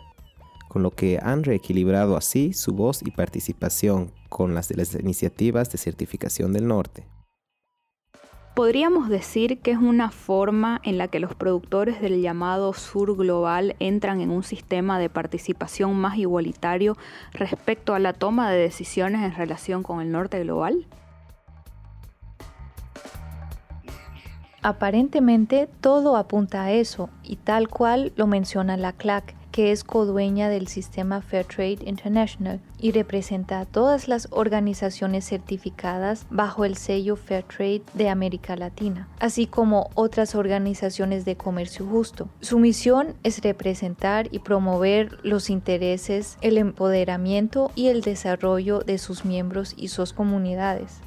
con 0.68 0.82
lo 0.82 0.90
que 0.90 1.18
han 1.22 1.44
reequilibrado 1.44 2.18
así 2.18 2.52
su 2.52 2.74
voz 2.74 3.00
y 3.02 3.10
participación 3.10 4.12
con 4.28 4.54
las 4.54 4.68
de 4.68 4.76
las 4.76 4.94
iniciativas 4.94 5.72
de 5.72 5.78
certificación 5.78 6.52
del 6.52 6.68
norte. 6.68 7.08
Podríamos 8.58 9.08
decir 9.08 9.60
que 9.60 9.70
es 9.70 9.78
una 9.78 10.10
forma 10.10 10.80
en 10.82 10.98
la 10.98 11.06
que 11.06 11.20
los 11.20 11.32
productores 11.32 12.00
del 12.00 12.20
llamado 12.20 12.72
sur 12.72 13.16
global 13.16 13.76
entran 13.78 14.20
en 14.20 14.32
un 14.32 14.42
sistema 14.42 14.98
de 14.98 15.08
participación 15.08 15.94
más 15.94 16.18
igualitario 16.18 16.96
respecto 17.30 17.94
a 17.94 18.00
la 18.00 18.14
toma 18.14 18.50
de 18.50 18.58
decisiones 18.58 19.22
en 19.22 19.32
relación 19.32 19.84
con 19.84 20.00
el 20.00 20.10
norte 20.10 20.40
global. 20.40 20.88
Aparentemente 24.60 25.68
todo 25.80 26.16
apunta 26.16 26.64
a 26.64 26.72
eso 26.72 27.10
y 27.22 27.36
tal 27.36 27.68
cual 27.68 28.12
lo 28.16 28.26
menciona 28.26 28.76
la 28.76 28.92
CLAC 28.92 29.36
que 29.58 29.72
es 29.72 29.82
codueña 29.82 30.48
del 30.48 30.68
sistema 30.68 31.20
Fair 31.20 31.44
Trade 31.44 31.78
International 31.84 32.60
y 32.78 32.92
representa 32.92 33.58
a 33.58 33.64
todas 33.64 34.06
las 34.06 34.28
organizaciones 34.30 35.28
certificadas 35.28 36.26
bajo 36.30 36.64
el 36.64 36.76
sello 36.76 37.16
Fair 37.16 37.42
Trade 37.42 37.82
de 37.94 38.08
América 38.08 38.54
Latina, 38.54 39.08
así 39.18 39.48
como 39.48 39.90
otras 39.96 40.36
organizaciones 40.36 41.24
de 41.24 41.36
comercio 41.36 41.84
justo. 41.84 42.28
Su 42.38 42.60
misión 42.60 43.16
es 43.24 43.42
representar 43.42 44.28
y 44.30 44.38
promover 44.38 45.18
los 45.24 45.50
intereses, 45.50 46.38
el 46.40 46.56
empoderamiento 46.56 47.72
y 47.74 47.88
el 47.88 48.02
desarrollo 48.02 48.78
de 48.78 48.98
sus 48.98 49.24
miembros 49.24 49.74
y 49.76 49.88
sus 49.88 50.12
comunidades. 50.12 51.00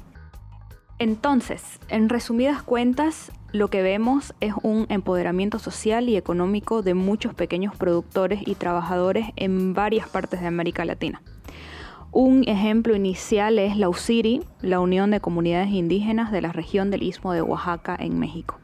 Entonces, 0.98 1.62
en 1.88 2.10
resumidas 2.10 2.62
cuentas, 2.62 3.32
lo 3.52 3.68
que 3.68 3.82
vemos 3.82 4.34
es 4.40 4.54
un 4.62 4.86
empoderamiento 4.88 5.58
social 5.58 6.08
y 6.08 6.16
económico 6.16 6.82
de 6.82 6.94
muchos 6.94 7.34
pequeños 7.34 7.76
productores 7.76 8.40
y 8.46 8.54
trabajadores 8.54 9.26
en 9.36 9.74
varias 9.74 10.08
partes 10.08 10.40
de 10.40 10.46
América 10.46 10.84
Latina. 10.84 11.22
Un 12.10 12.46
ejemplo 12.48 12.96
inicial 12.96 13.58
es 13.58 13.76
la 13.76 13.88
UCIRI, 13.88 14.42
la 14.60 14.80
Unión 14.80 15.10
de 15.10 15.20
Comunidades 15.20 15.70
Indígenas 15.70 16.32
de 16.32 16.40
la 16.40 16.52
región 16.52 16.90
del 16.90 17.02
Istmo 17.02 17.32
de 17.32 17.42
Oaxaca 17.42 17.96
en 17.98 18.18
México. 18.18 18.58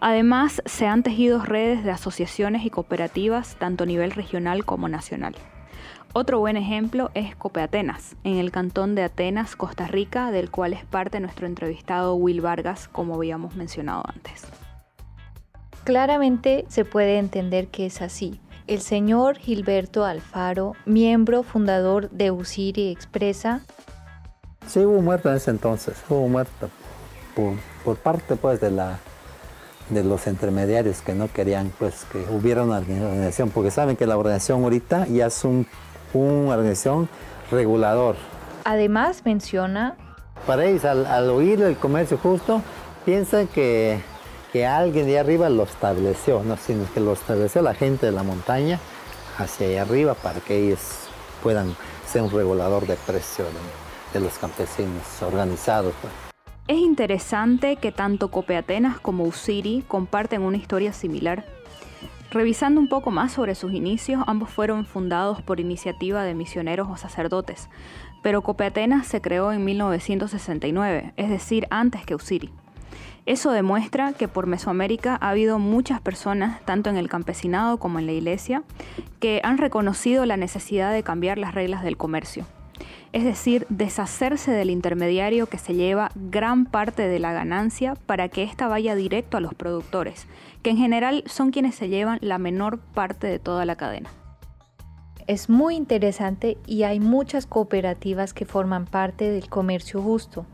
Además, 0.00 0.62
se 0.66 0.86
han 0.86 1.02
tejido 1.02 1.40
redes 1.42 1.84
de 1.84 1.90
asociaciones 1.90 2.64
y 2.64 2.70
cooperativas 2.70 3.56
tanto 3.56 3.84
a 3.84 3.86
nivel 3.86 4.12
regional 4.12 4.64
como 4.64 4.88
nacional. 4.88 5.34
Otro 6.12 6.40
buen 6.40 6.56
ejemplo 6.56 7.12
es 7.14 7.36
Cope 7.36 7.60
Atenas, 7.60 8.16
en 8.24 8.38
el 8.38 8.50
cantón 8.50 8.96
de 8.96 9.04
Atenas, 9.04 9.54
Costa 9.54 9.86
Rica, 9.86 10.32
del 10.32 10.50
cual 10.50 10.72
es 10.72 10.84
parte 10.84 11.20
nuestro 11.20 11.46
entrevistado 11.46 12.16
Will 12.16 12.40
Vargas, 12.40 12.88
como 12.88 13.14
habíamos 13.14 13.54
mencionado 13.54 14.02
antes. 14.12 14.42
Claramente 15.84 16.64
se 16.68 16.84
puede 16.84 17.18
entender 17.18 17.68
que 17.68 17.86
es 17.86 18.02
así. 18.02 18.40
El 18.66 18.80
señor 18.80 19.38
Gilberto 19.38 20.04
Alfaro, 20.04 20.72
miembro 20.84 21.44
fundador 21.44 22.10
de 22.10 22.32
Usiri 22.32 22.90
Expresa. 22.90 23.60
Sí, 24.66 24.80
hubo 24.80 25.00
muerto 25.02 25.30
en 25.30 25.36
ese 25.36 25.52
entonces, 25.52 25.96
hubo 26.08 26.26
muerto 26.26 26.70
por, 27.36 27.54
por 27.84 27.96
parte 27.98 28.34
pues 28.34 28.60
de 28.60 28.72
la 28.72 28.98
de 29.90 30.04
los 30.04 30.28
intermediarios 30.28 31.02
que 31.02 31.14
no 31.14 31.32
querían 31.32 31.72
pues 31.78 32.04
que 32.12 32.24
hubiera 32.30 32.62
una 32.62 32.78
organización, 32.78 33.50
porque 33.50 33.70
saben 33.72 33.96
que 33.96 34.06
la 34.06 34.16
organización 34.16 34.62
ahorita 34.62 35.06
ya 35.08 35.26
es 35.26 35.44
un 35.44 35.66
una 36.12 36.54
organización 36.56 37.08
regulador. 37.50 38.16
Además 38.64 39.22
menciona... 39.24 39.96
Para 40.46 40.64
ellos, 40.64 40.84
al, 40.84 41.28
oír 41.30 41.60
el 41.62 41.76
comercio 41.76 42.16
justo, 42.16 42.62
piensan 43.04 43.46
que, 43.46 44.00
que, 44.52 44.66
alguien 44.66 45.06
de 45.06 45.18
arriba 45.18 45.50
lo 45.50 45.64
estableció, 45.64 46.42
no, 46.42 46.56
sino 46.56 46.84
que 46.94 47.00
lo 47.00 47.12
estableció 47.12 47.60
la 47.60 47.74
gente 47.74 48.06
de 48.06 48.12
la 48.12 48.22
montaña 48.22 48.78
hacia 49.38 49.66
allá 49.66 49.82
arriba 49.82 50.14
para 50.14 50.40
que 50.40 50.56
ellos 50.56 50.80
puedan 51.42 51.76
ser 52.06 52.22
un 52.22 52.30
regulador 52.30 52.86
de 52.86 52.96
precio 52.96 53.44
de, 54.12 54.20
los 54.20 54.38
campesinos 54.38 55.22
organizados. 55.22 55.94
Pues. 56.00 56.12
Es 56.66 56.78
interesante 56.78 57.76
que 57.76 57.92
tanto 57.92 58.28
Copeatenas 58.28 58.98
como 58.98 59.24
Usiri 59.24 59.84
comparten 59.86 60.42
una 60.42 60.56
historia 60.56 60.92
similar 60.92 61.44
Revisando 62.30 62.80
un 62.80 62.88
poco 62.88 63.10
más 63.10 63.32
sobre 63.32 63.56
sus 63.56 63.72
inicios, 63.72 64.22
ambos 64.28 64.50
fueron 64.50 64.86
fundados 64.86 65.42
por 65.42 65.58
iniciativa 65.58 66.22
de 66.22 66.34
misioneros 66.34 66.88
o 66.88 66.96
sacerdotes, 66.96 67.68
pero 68.22 68.42
Copeatenas 68.42 69.08
se 69.08 69.20
creó 69.20 69.50
en 69.50 69.64
1969, 69.64 71.12
es 71.16 71.28
decir, 71.28 71.66
antes 71.70 72.06
que 72.06 72.14
Usiri. 72.14 72.50
Eso 73.26 73.50
demuestra 73.50 74.12
que 74.12 74.28
por 74.28 74.46
Mesoamérica 74.46 75.18
ha 75.20 75.30
habido 75.30 75.58
muchas 75.58 76.00
personas, 76.00 76.60
tanto 76.64 76.88
en 76.88 76.96
el 76.96 77.08
campesinado 77.08 77.78
como 77.78 77.98
en 77.98 78.06
la 78.06 78.12
iglesia, 78.12 78.62
que 79.18 79.40
han 79.42 79.58
reconocido 79.58 80.24
la 80.24 80.36
necesidad 80.36 80.92
de 80.92 81.02
cambiar 81.02 81.36
las 81.36 81.56
reglas 81.56 81.82
del 81.82 81.96
comercio 81.96 82.46
es 83.12 83.24
decir, 83.24 83.66
deshacerse 83.68 84.52
del 84.52 84.70
intermediario 84.70 85.46
que 85.46 85.58
se 85.58 85.74
lleva 85.74 86.12
gran 86.14 86.64
parte 86.64 87.08
de 87.08 87.18
la 87.18 87.32
ganancia 87.32 87.94
para 88.06 88.28
que 88.28 88.44
ésta 88.44 88.68
vaya 88.68 88.94
directo 88.94 89.36
a 89.36 89.40
los 89.40 89.54
productores, 89.54 90.26
que 90.62 90.70
en 90.70 90.76
general 90.76 91.24
son 91.26 91.50
quienes 91.50 91.74
se 91.74 91.88
llevan 91.88 92.18
la 92.22 92.38
menor 92.38 92.78
parte 92.78 93.26
de 93.26 93.38
toda 93.38 93.64
la 93.64 93.76
cadena. 93.76 94.10
Es 95.26 95.48
muy 95.48 95.76
interesante 95.76 96.58
y 96.66 96.82
hay 96.82 96.98
muchas 96.98 97.46
cooperativas 97.46 98.34
que 98.34 98.46
forman 98.46 98.86
parte 98.86 99.30
del 99.30 99.48
comercio 99.48 100.02
justo, 100.02 100.46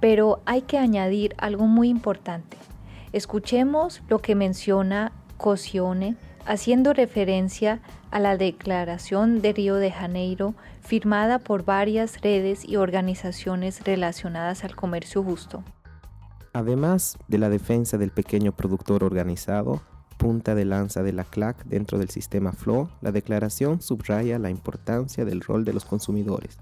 pero 0.00 0.40
hay 0.46 0.62
que 0.62 0.78
añadir 0.78 1.34
algo 1.38 1.66
muy 1.66 1.88
importante. 1.88 2.56
Escuchemos 3.12 4.02
lo 4.08 4.20
que 4.20 4.34
menciona 4.34 5.12
Cosione 5.36 6.16
haciendo 6.46 6.92
referencia 6.92 7.80
a 8.10 8.18
la 8.18 8.36
Declaración 8.36 9.42
de 9.42 9.52
Río 9.52 9.76
de 9.76 9.90
Janeiro 9.90 10.54
firmada 10.80 11.38
por 11.38 11.64
varias 11.64 12.20
redes 12.20 12.66
y 12.66 12.76
organizaciones 12.76 13.84
relacionadas 13.84 14.64
al 14.64 14.74
comercio 14.74 15.22
justo. 15.22 15.62
Además 16.52 17.16
de 17.28 17.38
la 17.38 17.48
defensa 17.48 17.96
del 17.98 18.10
pequeño 18.10 18.52
productor 18.52 19.04
organizado, 19.04 19.80
punta 20.18 20.54
de 20.54 20.64
lanza 20.64 21.02
de 21.02 21.12
la 21.12 21.24
CLAC 21.24 21.64
dentro 21.64 21.98
del 21.98 22.10
sistema 22.10 22.52
FLO, 22.52 22.90
la 23.00 23.10
declaración 23.10 23.80
subraya 23.80 24.38
la 24.38 24.50
importancia 24.50 25.24
del 25.24 25.40
rol 25.40 25.64
de 25.64 25.72
los 25.72 25.84
consumidores 25.84 26.58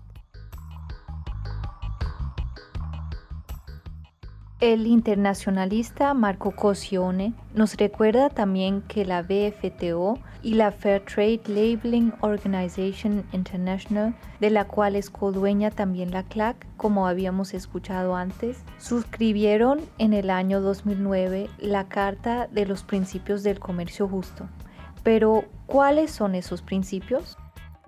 El 4.61 4.87
internacionalista 4.87 6.13
Marco 6.13 6.51
Cosione 6.51 7.33
nos 7.55 7.79
recuerda 7.79 8.29
también 8.29 8.83
que 8.83 9.07
la 9.07 9.23
BFTO 9.23 10.19
y 10.43 10.53
la 10.53 10.71
Fair 10.71 11.03
Trade 11.03 11.41
Labeling 11.47 12.13
Organization 12.21 13.25
International, 13.33 14.15
de 14.39 14.51
la 14.51 14.67
cual 14.67 14.97
es 14.97 15.09
codueña 15.09 15.71
también 15.71 16.11
la 16.11 16.25
CLAC, 16.25 16.67
como 16.77 17.07
habíamos 17.07 17.55
escuchado 17.55 18.15
antes, 18.15 18.59
suscribieron 18.77 19.81
en 19.97 20.13
el 20.13 20.29
año 20.29 20.61
2009 20.61 21.49
la 21.59 21.89
Carta 21.89 22.47
de 22.49 22.67
los 22.67 22.83
Principios 22.83 23.43
del 23.43 23.61
Comercio 23.61 24.09
Justo. 24.09 24.47
Pero, 25.03 25.45
¿cuáles 25.65 26.11
son 26.11 26.35
esos 26.35 26.61
principios? 26.61 27.39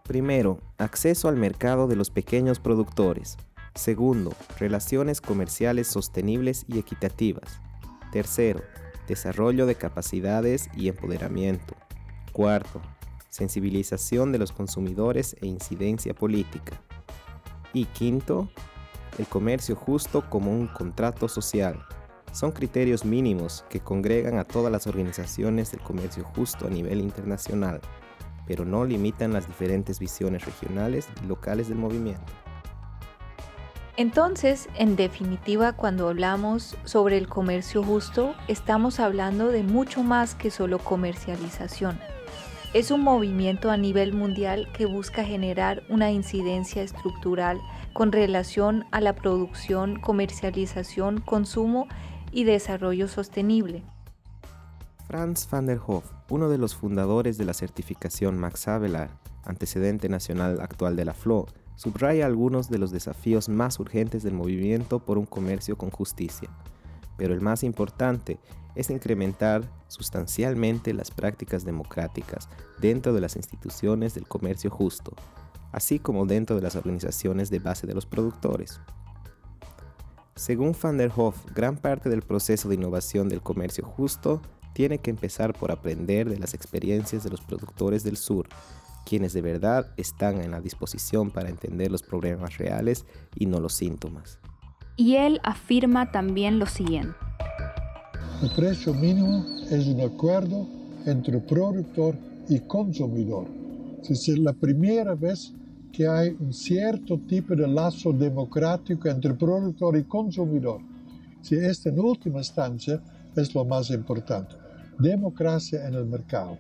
Primero, 0.05 0.59
acceso 0.79 1.29
al 1.29 1.37
mercado 1.37 1.87
de 1.87 1.97
los 1.97 2.09
pequeños 2.09 2.61
productores. 2.61 3.37
Segundo, 3.75 4.35
relaciones 4.59 5.23
comerciales 5.23 5.89
sostenibles 5.89 6.67
y 6.69 6.79
equitativas. 6.79 7.61
Tercero, 8.13 8.61
desarrollo 9.09 9.65
de 9.65 9.77
capacidades 9.77 10.69
y 10.77 10.89
empoderamiento. 10.89 11.75
Cuarto, 12.33 12.83
sensibilización 13.31 14.31
de 14.31 14.39
los 14.39 14.53
consumidores 14.53 15.37
e 15.41 15.47
incidencia 15.47 16.13
política. 16.13 16.83
Y 17.73 17.87
quinto, 17.87 18.51
el 19.19 19.27
comercio 19.27 19.75
justo 19.75 20.29
como 20.29 20.53
un 20.53 20.67
contrato 20.67 21.27
social. 21.27 21.83
Son 22.33 22.53
criterios 22.53 23.07
mínimos 23.07 23.65
que 23.71 23.81
congregan 23.81 24.39
a 24.39 24.45
todas 24.45 24.71
las 24.71 24.87
organizaciones 24.87 25.71
del 25.71 25.81
comercio 25.81 26.25
justo 26.25 26.67
a 26.67 26.71
nivel 26.71 27.01
internacional, 27.01 27.81
pero 28.47 28.67
no 28.67 28.85
limitan 28.85 29.33
las 29.33 29.47
diferentes 29.47 29.99
visiones 29.99 30.45
regionales 30.45 31.09
y 31.23 31.27
locales 31.27 31.69
del 31.69 31.79
movimiento. 31.79 32.33
Entonces, 33.97 34.69
en 34.75 34.97
definitiva, 34.97 35.75
cuando 35.75 36.09
hablamos 36.09 36.79
sobre 36.85 37.19
el 37.19 37.29
comercio 37.29 37.83
justo, 37.83 38.35
estamos 38.49 38.99
hablando 39.01 39.49
de 39.49 39.63
mucho 39.63 40.03
más 40.03 40.35
que 40.35 40.51
solo 40.51 40.79
comercialización. 40.79 42.01
Es 42.73 42.91
un 42.91 43.03
movimiento 43.03 43.71
a 43.71 43.77
nivel 43.77 44.15
mundial 44.15 44.67
que 44.73 44.87
busca 44.87 45.25
generar 45.25 45.83
una 45.91 46.11
incidencia 46.11 46.83
estructural 46.83 47.61
con 47.93 48.13
relación 48.13 48.87
a 48.93 49.03
la 49.03 49.15
producción, 49.15 50.01
comercialización, 50.01 51.21
consumo 51.21 51.87
y 52.31 52.45
desarrollo 52.45 53.09
sostenible. 53.09 53.83
Franz 55.07 55.47
van 55.51 55.67
der 55.67 55.81
Hof, 55.87 56.11
uno 56.31 56.49
de 56.49 56.57
los 56.57 56.75
fundadores 56.75 57.37
de 57.37 57.45
la 57.45 57.53
certificación 57.53 58.39
Max 58.39 58.67
Havelaar, 58.69 59.11
antecedente 59.45 60.09
nacional 60.09 60.59
actual 60.63 60.97
de 60.97 61.05
la 61.05 61.13
FLO, 61.13 61.49
subraya 61.77 62.27
algunos 62.27 62.69
de 62.69 62.79
los 62.79 62.91
desafíos 62.91 63.49
más 63.49 63.79
urgentes 63.79 64.23
del 64.23 64.35
movimiento 64.35 64.99
por 65.01 65.19
un 65.19 65.27
comercio 65.27 65.77
con 65.77 65.91
justicia, 65.91 66.49
pero 67.17 67.35
el 67.35 67.41
más 67.41 67.63
importante 67.63 68.39
es 68.75 68.91
incrementar 68.91 69.69
sustancialmente 69.89 70.95
las 70.95 71.11
prácticas 71.11 71.65
democráticas 71.65 72.49
dentro 72.81 73.13
de 73.13 73.21
las 73.21 73.37
instituciones 73.37 74.15
del 74.15 74.27
comercio 74.27 74.71
justo, 74.71 75.13
así 75.73 75.99
como 75.99 76.27
dentro 76.27 76.57
de 76.57 76.63
las 76.63 76.77
organizaciones 76.77 77.51
de 77.51 77.59
base 77.59 77.87
de 77.87 77.95
los 77.95 78.07
productores. 78.07 78.81
Según 80.35 80.75
Van 80.83 80.97
der 80.97 81.13
Hof, 81.15 81.45
gran 81.55 81.77
parte 81.77 82.09
del 82.09 82.23
proceso 82.23 82.69
de 82.69 82.77
innovación 82.77 83.29
del 83.29 83.43
comercio 83.43 83.85
justo 83.85 84.41
tiene 84.73 84.99
que 84.99 85.11
empezar 85.11 85.53
por 85.53 85.71
aprender 85.71 86.31
de 86.31 86.39
las 86.39 86.55
experiencias 86.55 87.23
de 87.23 87.31
los 87.31 87.43
productores 87.43 88.03
del 88.05 88.17
sur 88.17 88.49
quienes 89.05 89.33
de 89.33 89.43
verdad 89.43 89.87
están 89.97 90.41
en 90.41 90.51
la 90.51 90.61
disposición 90.61 91.31
para 91.31 91.49
entender 91.49 91.91
los 91.91 92.03
problemas 92.03 92.59
reales 92.59 93.07
y 93.35 93.47
no 93.47 93.61
los 93.61 93.75
síntomas. 93.75 94.39
Y 94.97 95.17
él 95.17 95.41
afirma 95.43 96.11
también 96.13 96.59
lo 96.59 96.67
siguiente. 96.67 97.15
El 98.43 98.51
precio 98.51 98.93
mínimo 98.93 99.45
es 99.71 99.87
un 99.87 100.01
acuerdo 100.01 100.67
entre 101.07 101.39
productor 101.39 102.17
y 102.49 102.61
consumidor. 102.61 103.47
Es 104.09 104.29
la 104.29 104.53
primera 104.53 105.15
vez 105.15 105.53
que 105.93 106.09
hay 106.09 106.37
un 106.41 106.53
cierto 106.53 107.19
tipo 107.19 107.55
de 107.55 107.69
lazo 107.69 108.13
democrático 108.13 109.09
entre 109.09 109.35
productor 109.35 109.97
y 109.97 110.05
consumidor. 110.05 110.81
Si 111.43 111.55
esta 111.55 111.91
en 111.91 112.01
última 112.01 112.39
instancia 112.39 113.01
es 113.37 113.55
lo 113.55 113.65
más 113.65 113.91
importante. 113.91 114.57
Democracia 114.99 115.87
en 115.87 115.95
el 115.95 116.07
mercado. 116.07 116.59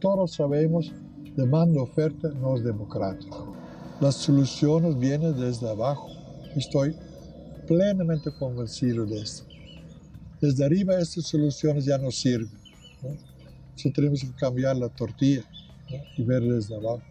Todos 0.00 0.32
sabemos 0.32 0.92
demanda 1.36 1.82
oferta 1.82 2.28
no 2.28 2.56
es 2.56 2.64
democrático. 2.64 3.54
Las 4.00 4.16
soluciones 4.16 4.98
vienen 4.98 5.38
desde 5.38 5.68
abajo. 5.68 6.08
Estoy 6.54 6.96
plenamente 7.66 8.30
convencido 8.38 9.04
de 9.04 9.20
esto. 9.20 9.44
Desde 10.40 10.64
arriba 10.64 10.98
estas 10.98 11.26
soluciones 11.26 11.84
ya 11.84 11.98
no 11.98 12.10
sirven. 12.10 12.50
¿no? 13.02 13.92
tenemos 13.92 14.20
que 14.20 14.32
cambiar 14.32 14.76
la 14.76 14.88
tortilla 14.88 15.44
y 16.16 16.22
ver 16.22 16.42
desde 16.42 16.74
abajo. 16.74 17.02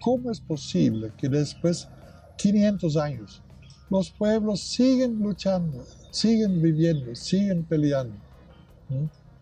¿Cómo 0.00 0.30
es 0.30 0.40
posible 0.40 1.12
que 1.16 1.28
después 1.28 1.88
500 2.36 2.96
años 2.96 3.42
los 3.88 4.10
pueblos 4.10 4.60
siguen 4.60 5.18
luchando, 5.18 5.84
siguen 6.10 6.60
viviendo, 6.60 7.14
siguen 7.14 7.64
peleando 7.64 8.16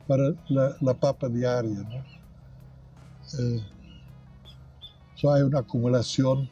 para 0.07 0.35
la, 0.49 0.95
papa 0.95 1.29
diaria? 1.29 2.05
Eh, 3.39 3.61
hay 5.31 5.43
una 5.43 5.61
acumulación 5.61 6.49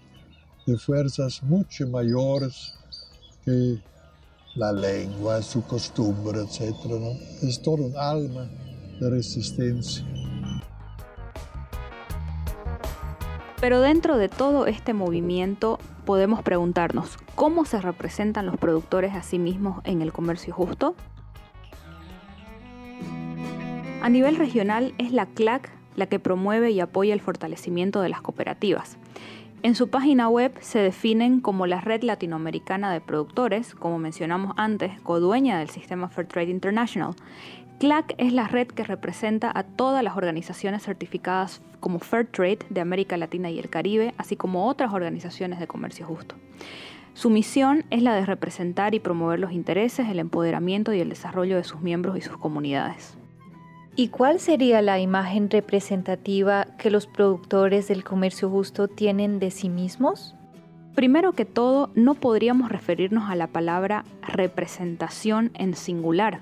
de 0.66 0.76
fuerzas 0.76 1.42
mucho 1.42 1.88
mayores 1.88 2.74
que 3.44 3.82
la 4.54 4.72
lengua, 4.72 5.42
su 5.42 5.62
costumbre, 5.64 6.40
etc. 6.40 6.74
Es 7.42 7.60
todo 7.62 7.84
un 7.84 7.96
alma 7.96 8.48
de 9.00 9.10
resistencia. 9.10 10.04
Pero 13.60 13.80
dentro 13.80 14.16
de 14.16 14.28
todo 14.28 14.66
este 14.66 14.94
movimiento 14.94 15.78
podemos 16.06 16.42
preguntarnos, 16.42 17.18
¿cómo 17.34 17.64
se 17.64 17.80
representan 17.80 18.46
los 18.46 18.56
productores 18.56 19.14
a 19.14 19.22
sí 19.22 19.38
mismos 19.38 19.82
en 19.84 20.02
el 20.02 20.12
comercio 20.12 20.54
justo? 20.54 20.94
A 24.02 24.08
nivel 24.08 24.36
regional 24.36 24.94
es 24.96 25.12
la 25.12 25.26
CLAC 25.26 25.79
la 26.00 26.06
que 26.06 26.18
promueve 26.18 26.72
y 26.72 26.80
apoya 26.80 27.14
el 27.14 27.20
fortalecimiento 27.20 28.00
de 28.00 28.08
las 28.08 28.20
cooperativas. 28.20 28.98
En 29.62 29.74
su 29.74 29.90
página 29.90 30.28
web 30.28 30.52
se 30.60 30.78
definen 30.78 31.40
como 31.40 31.66
la 31.66 31.82
Red 31.82 32.02
Latinoamericana 32.02 32.90
de 32.92 33.02
Productores, 33.02 33.74
como 33.74 33.98
mencionamos 33.98 34.54
antes, 34.56 34.98
codueña 35.02 35.58
del 35.58 35.68
sistema 35.68 36.08
Fair 36.08 36.26
Trade 36.26 36.50
International. 36.50 37.14
CLAC 37.78 38.14
es 38.16 38.32
la 38.32 38.48
red 38.48 38.68
que 38.68 38.84
representa 38.84 39.52
a 39.54 39.62
todas 39.62 40.02
las 40.02 40.16
organizaciones 40.16 40.82
certificadas 40.82 41.60
como 41.78 41.98
Fair 41.98 42.26
Trade 42.26 42.60
de 42.70 42.80
América 42.80 43.18
Latina 43.18 43.50
y 43.50 43.58
el 43.58 43.68
Caribe, 43.68 44.14
así 44.16 44.34
como 44.34 44.66
otras 44.66 44.94
organizaciones 44.94 45.60
de 45.60 45.66
comercio 45.66 46.06
justo. 46.06 46.36
Su 47.12 47.28
misión 47.28 47.84
es 47.90 48.02
la 48.02 48.14
de 48.14 48.24
representar 48.24 48.94
y 48.94 49.00
promover 49.00 49.40
los 49.40 49.52
intereses, 49.52 50.08
el 50.08 50.20
empoderamiento 50.20 50.94
y 50.94 51.00
el 51.00 51.10
desarrollo 51.10 51.56
de 51.56 51.64
sus 51.64 51.82
miembros 51.82 52.16
y 52.16 52.22
sus 52.22 52.38
comunidades. 52.38 53.19
¿Y 54.00 54.08
cuál 54.08 54.40
sería 54.40 54.80
la 54.80 54.98
imagen 54.98 55.50
representativa 55.50 56.64
que 56.78 56.90
los 56.90 57.06
productores 57.06 57.86
del 57.88 58.02
comercio 58.02 58.48
justo 58.48 58.88
tienen 58.88 59.38
de 59.38 59.50
sí 59.50 59.68
mismos? 59.68 60.34
Primero 60.94 61.32
que 61.32 61.44
todo, 61.44 61.90
no 61.94 62.14
podríamos 62.14 62.72
referirnos 62.72 63.28
a 63.28 63.34
la 63.34 63.48
palabra 63.48 64.06
representación 64.22 65.50
en 65.52 65.74
singular. 65.74 66.40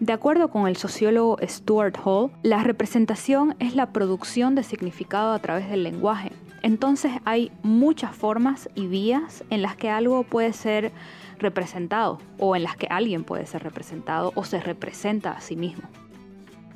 De 0.00 0.12
acuerdo 0.12 0.48
con 0.48 0.66
el 0.66 0.74
sociólogo 0.74 1.38
Stuart 1.44 1.96
Hall, 2.04 2.32
la 2.42 2.64
representación 2.64 3.54
es 3.60 3.76
la 3.76 3.92
producción 3.92 4.56
de 4.56 4.64
significado 4.64 5.32
a 5.32 5.38
través 5.38 5.70
del 5.70 5.84
lenguaje. 5.84 6.32
Entonces 6.62 7.12
hay 7.24 7.52
muchas 7.62 8.16
formas 8.16 8.68
y 8.74 8.88
vías 8.88 9.44
en 9.48 9.62
las 9.62 9.76
que 9.76 9.90
algo 9.90 10.24
puede 10.24 10.52
ser 10.52 10.90
representado 11.38 12.18
o 12.40 12.56
en 12.56 12.64
las 12.64 12.76
que 12.76 12.88
alguien 12.90 13.22
puede 13.22 13.46
ser 13.46 13.62
representado 13.62 14.32
o 14.34 14.42
se 14.42 14.58
representa 14.58 15.30
a 15.30 15.40
sí 15.40 15.54
mismo. 15.54 15.84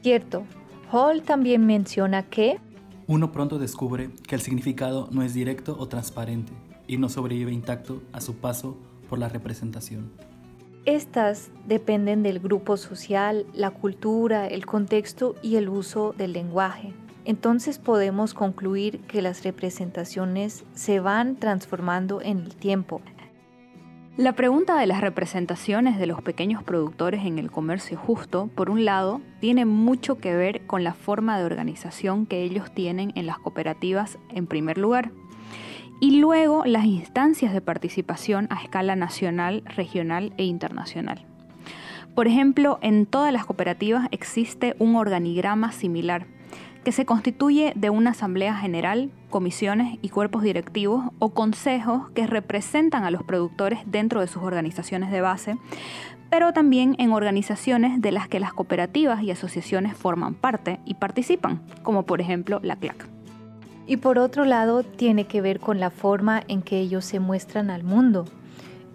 Cierto, 0.03 0.45
Hall 0.91 1.23
también 1.23 1.67
menciona 1.67 2.23
que 2.23 2.59
uno 3.09 3.33
pronto 3.33 3.59
descubre 3.59 4.11
que 4.27 4.35
el 4.35 4.43
significado 4.43 5.09
no 5.11 5.23
es 5.23 5.33
directo 5.33 5.77
o 5.79 5.89
transparente 5.89 6.53
y 6.87 6.99
no 6.99 7.09
sobrevive 7.09 7.53
intacto 7.53 8.03
a 8.13 8.21
su 8.21 8.37
paso 8.37 8.77
por 9.09 9.19
la 9.19 9.31
representación. 9.31 10.11
Estas 10.85 11.51
dependen 11.67 12.23
del 12.23 12.39
grupo 12.39 12.77
social, 12.77 13.47
la 13.55 13.71
cultura, 13.71 14.47
el 14.47 14.67
contexto 14.67 15.35
y 15.43 15.57
el 15.57 15.71
uso 15.71 16.15
del 16.17 16.35
lenguaje. 16.35 16.93
Entonces 17.25 17.79
podemos 17.79 18.35
concluir 18.35 19.01
que 19.01 19.23
las 19.23 19.43
representaciones 19.43 20.65
se 20.75 21.01
van 21.01 21.37
transformando 21.37 22.23
en 22.23 22.39
el 22.39 22.57
tiempo, 22.57 23.01
la 24.19 24.33
pregunta 24.33 24.77
de 24.77 24.89
las 24.89 25.01
representaciones 25.01 25.97
de 25.97 26.09
los 26.09 26.21
pequeños 26.23 26.65
productores 26.65 27.25
en 27.25 27.39
el 27.39 27.53
comercio 27.53 27.97
justo, 27.97 28.51
por 28.53 28.69
un 28.69 28.85
lado, 28.85 29.21
tiene 29.39 29.65
mucho 29.65 30.19
que 30.19 30.35
ver 30.35 30.67
con 30.67 30.83
la 30.83 30.93
forma 30.93 31.39
de 31.39 31.45
organización 31.45 32.27
que 32.27 32.43
ellos 32.43 32.73
tienen 32.73 33.13
en 33.15 33.27
las 33.27 33.39
cooperativas 33.39 34.19
en 34.31 34.49
primer 34.49 34.77
lugar, 34.77 35.13
y 36.01 36.19
luego 36.19 36.65
las 36.65 36.85
instancias 36.85 37.53
de 37.53 37.61
participación 37.61 38.49
a 38.51 38.61
escala 38.61 38.97
nacional, 38.97 39.63
regional 39.77 40.33
e 40.37 40.43
internacional. 40.43 41.25
Por 42.17 42.27
ejemplo, 42.27 42.81
en 42.83 43.07
todas 43.07 43.33
las 43.33 43.47
cooperativas 43.47 44.09
existe 44.11 44.75
un 44.81 44.97
organigrama 44.97 45.71
similar 45.71 46.27
que 46.89 46.93
se 46.93 47.05
constituye 47.05 47.75
de 47.77 47.91
una 47.91 48.13
asamblea 48.13 48.57
general, 48.57 49.11
comisiones 49.29 49.99
y 50.01 50.09
cuerpos 50.09 50.43
directivos 50.43 51.05
o 51.19 51.35
consejos 51.35 52.09
que 52.15 52.27
representan 52.27 53.05
a 53.05 53.11
los 53.11 53.23
productores 53.25 53.81
dentro 53.85 54.23
de 54.23 54.27
sus 54.27 54.43
organizaciones 54.43 55.11
de 55.11 55.21
base, 55.21 55.59
pero 56.31 56.55
también 56.55 56.97
en 56.99 57.13
organizaciones 57.13 58.01
de 58.01 58.11
las 58.11 58.27
que 58.27 58.41
las 58.41 58.55
cooperativas 58.55 59.23
y 59.23 59.31
asociaciones 59.31 59.99
forman 59.99 60.33
parte 60.33 60.81
y 60.87 60.95
participan, 60.95 61.61
como 61.83 62.05
por 62.05 62.23
ejemplo 62.23 62.59
la 62.63 62.77
CLAC. 62.77 63.07
Y 63.87 63.99
por 63.99 64.19
otro 64.19 64.47
lado, 64.47 64.83
tiene 64.83 65.27
que 65.27 65.43
ver 65.43 65.61
con 65.61 65.81
la 65.81 65.91
forma 65.91 66.43
en 66.49 66.63
que 66.63 66.79
ellos 66.79 67.05
se 67.05 67.21
muestran 67.21 67.69
al 67.69 67.85
mundo. 67.85 68.25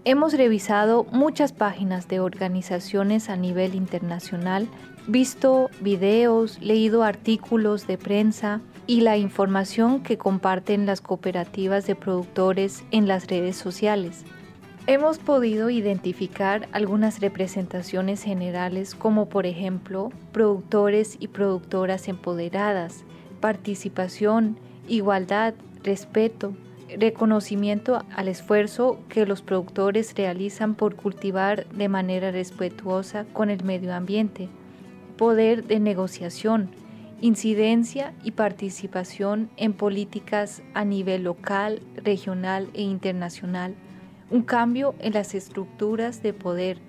Hemos 0.04 0.34
revisado 0.34 1.06
muchas 1.12 1.54
páginas 1.54 2.08
de 2.08 2.22
organizaciones 2.22 3.30
a 3.30 3.36
nivel 3.36 3.76
internacional 3.76 4.68
visto 5.08 5.70
videos, 5.82 6.60
leído 6.62 7.04
artículos 7.04 7.88
de 7.88 7.98
prensa 7.98 8.62
y 8.88 9.02
la 9.02 9.18
información 9.18 10.02
que 10.02 10.18
comparten 10.18 10.86
las 10.86 11.02
cooperativas 11.02 11.86
de 11.88 11.96
productores 11.96 12.84
en 12.92 13.08
las 13.08 13.28
redes 13.28 13.56
sociales. 13.56 14.24
Hemos 14.86 15.18
podido 15.18 15.70
identificar 15.70 16.68
algunas 16.74 17.22
representaciones 17.22 18.22
generales 18.22 18.96
como 18.96 19.30
por 19.30 19.46
ejemplo 19.46 20.12
productores 20.34 21.16
y 21.20 21.30
productoras 21.30 22.10
empoderadas, 22.10 23.06
participación, 23.40 24.58
igualdad, 24.90 25.54
respeto, 25.84 26.54
reconocimiento 26.98 28.04
al 28.16 28.28
esfuerzo 28.28 29.00
que 29.08 29.26
los 29.26 29.42
productores 29.42 30.14
realizan 30.16 30.76
por 30.76 30.96
cultivar 30.96 31.66
de 31.68 31.88
manera 31.88 32.32
respetuosa 32.32 33.26
con 33.32 33.50
el 33.50 33.64
medio 33.64 33.94
ambiente, 33.94 34.50
poder 35.18 35.66
de 35.66 35.80
negociación, 35.80 36.70
incidencia 37.22 38.14
y 38.24 38.32
participación 38.32 39.50
en 39.58 39.74
políticas 39.74 40.62
a 40.74 40.84
nivel 40.84 41.24
local, 41.24 41.82
regional 41.96 42.70
e 42.74 42.82
internacional, 42.82 43.76
un 44.30 44.42
cambio 44.42 44.96
en 45.00 45.14
las 45.14 45.36
estructuras 45.36 46.22
de 46.22 46.34
poder, 46.34 46.80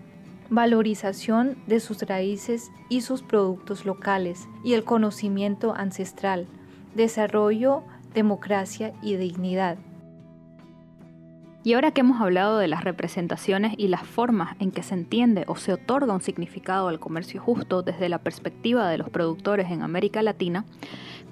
valorización 0.51 1.57
de 1.67 1.81
sus 1.81 2.03
raíces 2.03 2.71
y 2.89 3.03
sus 3.03 3.23
productos 3.23 3.85
locales 3.85 4.49
y 4.65 4.75
el 4.75 4.85
conocimiento 4.85 5.75
ancestral, 5.75 6.47
desarrollo, 6.95 7.83
democracia 8.15 8.93
y 9.03 9.17
dignidad. 9.17 9.79
Y 11.67 11.73
ahora 11.73 11.93
que 11.93 12.03
hemos 12.03 12.21
hablado 12.21 12.59
de 12.59 12.69
las 12.69 12.85
representaciones 12.85 13.73
y 13.79 13.89
las 13.89 14.03
formas 14.03 14.55
en 14.61 14.71
que 14.71 14.83
se 14.83 14.93
entiende 14.93 15.45
o 15.49 15.57
se 15.57 15.73
otorga 15.73 16.13
un 16.13 16.21
significado 16.21 16.89
al 16.89 17.01
comercio 17.01 17.41
justo 17.41 17.83
desde 17.83 18.11
la 18.11 18.19
perspectiva 18.19 18.87
de 18.91 18.99
los 18.99 19.09
productores 19.09 19.71
en 19.71 19.81
América 19.81 20.21
Latina, 20.21 20.67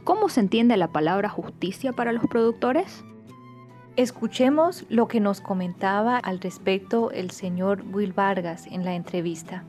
¿cómo 0.04 0.30
se 0.30 0.40
entiende 0.40 0.78
la 0.78 0.88
palabra 0.88 1.28
justicia 1.28 1.92
para 1.92 2.12
los 2.12 2.26
productores? 2.28 3.04
Escuchemos 3.96 4.86
lo 4.88 5.06
que 5.06 5.20
nos 5.20 5.42
comentaba 5.42 6.16
al 6.16 6.40
respecto 6.40 7.10
el 7.10 7.30
señor 7.30 7.84
Will 7.92 8.14
Vargas 8.14 8.66
en 8.66 8.86
la 8.86 8.94
entrevista. 8.94 9.64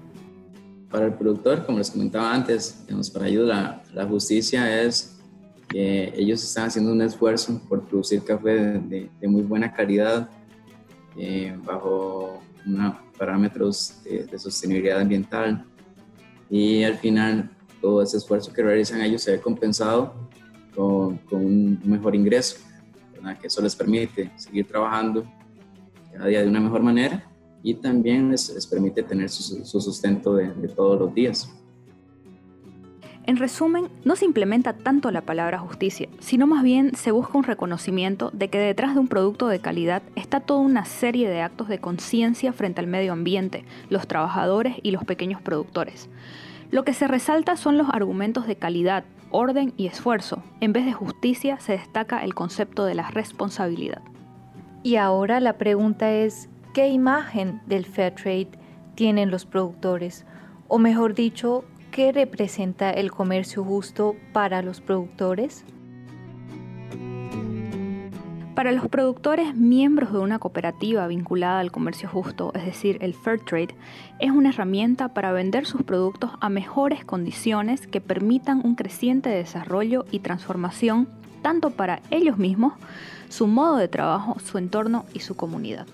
Para 0.90 1.08
el 1.08 1.14
productor, 1.16 1.66
como 1.66 1.80
les 1.80 1.92
comentaba 1.92 2.34
antes, 2.34 2.86
para 3.14 3.28
ellos 3.28 3.50
la, 3.50 4.06
justicia 4.08 4.82
es 4.82 5.20
que 5.68 6.14
ellos 6.16 6.42
están 6.42 6.68
haciendo 6.68 6.94
un 6.94 7.02
esfuerzo 7.02 7.62
por 7.68 7.82
producir 7.84 8.24
café 8.24 8.80
de 8.80 9.28
muy 9.28 9.42
buena 9.42 9.74
calidad, 9.74 10.30
eh, 11.18 11.58
bajo 11.64 12.42
unos 12.66 12.96
parámetros 13.18 14.02
de, 14.04 14.38
sostenibilidad 14.40 15.00
ambiental 15.00 15.66
y 16.50 16.84
al 16.84 16.98
final 16.98 17.50
todo 17.82 18.02
ese 18.02 18.18
esfuerzo 18.18 18.54
que 18.54 18.64
realizan 18.64 19.02
ellos 19.02 19.22
se 19.22 19.32
ve 19.32 19.42
compensado 19.42 20.14
con, 20.76 21.20
un 21.32 21.80
mejor 21.86 22.16
ingreso, 22.16 22.58
que 23.40 23.48
eso 23.48 23.62
les 23.62 23.76
permite 23.76 24.32
seguir 24.36 24.68
trabajando 24.68 25.24
cada 26.12 26.28
día 26.28 26.42
de 26.42 26.48
una 26.48 26.60
mejor 26.60 26.82
manera 26.82 27.30
y 27.62 27.76
también 27.76 28.32
les, 28.32 28.68
permite 28.68 29.04
tener 29.04 29.30
su, 29.30 29.64
sustento 29.66 30.36
de, 30.36 30.54
de 30.54 30.68
todos 30.68 31.00
los 31.00 31.14
días. 31.14 31.50
En 33.26 33.38
resumen, 33.38 33.88
no 34.04 34.18
se 34.18 34.26
implementa 34.26 34.74
tanto 34.74 35.10
la 35.10 35.22
palabra 35.22 35.58
justicia, 35.58 36.10
sino 36.20 36.46
más 36.46 36.62
bien 36.62 36.94
se 36.94 37.12
busca 37.12 37.38
un 37.38 37.46
reconocimiento 37.46 38.32
de 38.32 38.50
que 38.50 38.60
detrás 38.60 38.96
de 38.96 39.00
un 39.00 39.08
producto 39.08 39.48
de 39.48 39.60
calidad 39.60 40.04
está 40.16 40.42
toda 40.42 40.60
una 40.60 40.84
serie 40.84 41.30
de 41.30 41.42
actos 41.42 41.70
de 41.70 41.80
conciencia 41.80 42.52
frente 42.52 42.82
al 42.82 42.88
medio 42.88 43.14
ambiente, 43.14 43.64
los 43.90 44.08
trabajadores 44.08 44.76
y 44.84 44.92
los 44.92 45.06
pequeños 45.06 45.42
productores. 45.42 46.10
Lo 46.70 46.84
que 46.84 46.94
se 46.94 47.08
resalta 47.08 47.56
son 47.56 47.78
los 47.78 47.88
argumentos 47.92 48.46
de 48.46 48.58
calidad, 48.58 49.06
orden 49.32 49.74
y 49.78 49.88
esfuerzo. 49.88 50.44
En 50.60 50.74
vez 50.74 50.86
de 50.86 50.92
justicia 50.92 51.60
se 51.62 51.74
destaca 51.74 52.26
el 52.26 52.34
concepto 52.34 52.84
de 52.84 52.96
la 52.96 53.10
responsabilidad. 53.10 54.02
Y 54.84 54.98
ahora 54.98 55.40
la 55.40 55.58
pregunta 55.58 56.12
es, 56.12 56.50
¿qué 56.74 56.90
imagen 56.90 57.62
del 57.68 57.86
fair 57.86 58.16
trade 58.16 58.50
tienen 58.96 59.32
los 59.32 59.46
productores? 59.46 60.26
O 60.68 60.78
mejor 60.78 61.14
dicho, 61.14 61.64
¿qué 61.94 62.12
representa 62.12 62.90
el 62.90 63.12
comercio 63.12 63.64
justo 63.64 64.16
para 64.34 64.64
los 64.64 64.82
productores? 64.82 65.64
Para 68.56 68.72
los 68.72 68.88
productores 68.88 69.56
miembros 69.56 70.12
de 70.12 70.18
una 70.18 70.40
cooperativa 70.40 71.06
vinculada 71.08 71.60
al 71.60 71.72
comercio 71.72 72.10
justo, 72.10 72.52
es 72.56 72.66
decir, 72.66 72.98
el 73.02 73.14
Fair 73.14 73.40
Trade, 73.42 73.76
es 74.20 74.32
una 74.32 74.50
herramienta 74.50 75.14
para 75.14 75.32
vender 75.34 75.68
sus 75.68 75.84
productos 75.84 76.32
a 76.40 76.50
mejores 76.50 77.06
condiciones 77.06 77.86
que 77.86 78.02
permitan 78.02 78.62
un 78.66 78.74
creciente 78.74 79.30
desarrollo 79.30 80.06
y 80.10 80.20
transformación 80.20 81.08
tanto 81.44 81.72
para 81.72 82.02
ellos 82.10 82.38
mismos, 82.38 82.74
su 83.30 83.46
modo 83.46 83.78
de 83.78 83.88
trabajo, 83.88 84.38
su 84.40 84.58
entorno 84.58 85.06
y 85.14 85.20
su 85.20 85.36
comunidad. 85.36 85.86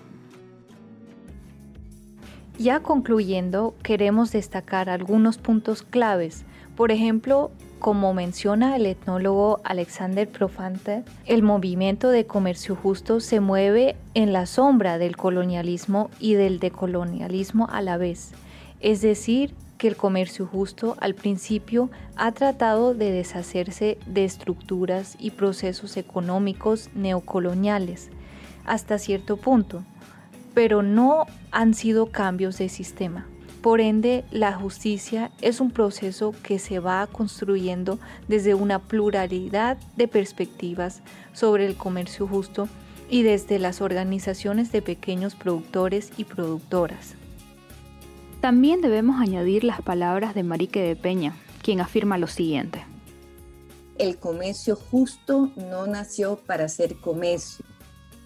Ya 2.60 2.80
concluyendo, 2.80 3.74
queremos 3.82 4.32
destacar 4.32 4.90
algunos 4.90 5.38
puntos 5.38 5.82
claves. 5.82 6.44
Por 6.76 6.92
ejemplo, 6.92 7.50
como 7.78 8.12
menciona 8.12 8.76
el 8.76 8.84
etnólogo 8.84 9.60
Alexander 9.64 10.28
Profante, 10.28 11.02
el 11.24 11.42
movimiento 11.42 12.10
de 12.10 12.26
comercio 12.26 12.76
justo 12.76 13.20
se 13.20 13.40
mueve 13.40 13.96
en 14.12 14.34
la 14.34 14.44
sombra 14.44 14.98
del 14.98 15.16
colonialismo 15.16 16.10
y 16.20 16.34
del 16.34 16.60
decolonialismo 16.60 17.66
a 17.72 17.80
la 17.80 17.96
vez. 17.96 18.32
Es 18.80 19.00
decir, 19.00 19.54
que 19.78 19.88
el 19.88 19.96
comercio 19.96 20.44
justo 20.44 20.98
al 21.00 21.14
principio 21.14 21.88
ha 22.14 22.32
tratado 22.32 22.92
de 22.92 23.10
deshacerse 23.10 23.96
de 24.04 24.26
estructuras 24.26 25.16
y 25.18 25.30
procesos 25.30 25.96
económicos 25.96 26.90
neocoloniales 26.94 28.10
hasta 28.66 28.98
cierto 28.98 29.38
punto 29.38 29.82
pero 30.54 30.82
no 30.82 31.26
han 31.50 31.74
sido 31.74 32.06
cambios 32.06 32.58
de 32.58 32.68
sistema. 32.68 33.26
Por 33.62 33.82
ende, 33.82 34.24
la 34.30 34.54
justicia 34.54 35.30
es 35.42 35.60
un 35.60 35.70
proceso 35.70 36.34
que 36.42 36.58
se 36.58 36.78
va 36.78 37.06
construyendo 37.06 37.98
desde 38.26 38.54
una 38.54 38.78
pluralidad 38.78 39.76
de 39.96 40.08
perspectivas 40.08 41.02
sobre 41.34 41.66
el 41.66 41.76
comercio 41.76 42.26
justo 42.26 42.68
y 43.10 43.22
desde 43.22 43.58
las 43.58 43.82
organizaciones 43.82 44.72
de 44.72 44.80
pequeños 44.80 45.34
productores 45.34 46.10
y 46.16 46.24
productoras. 46.24 47.16
También 48.40 48.80
debemos 48.80 49.20
añadir 49.20 49.64
las 49.64 49.82
palabras 49.82 50.34
de 50.34 50.42
Marique 50.42 50.80
de 50.80 50.96
Peña, 50.96 51.36
quien 51.62 51.80
afirma 51.80 52.16
lo 52.16 52.28
siguiente. 52.28 52.82
El 53.98 54.16
comercio 54.16 54.76
justo 54.76 55.50
no 55.56 55.86
nació 55.86 56.36
para 56.36 56.66
ser 56.68 56.96
comercio, 56.96 57.66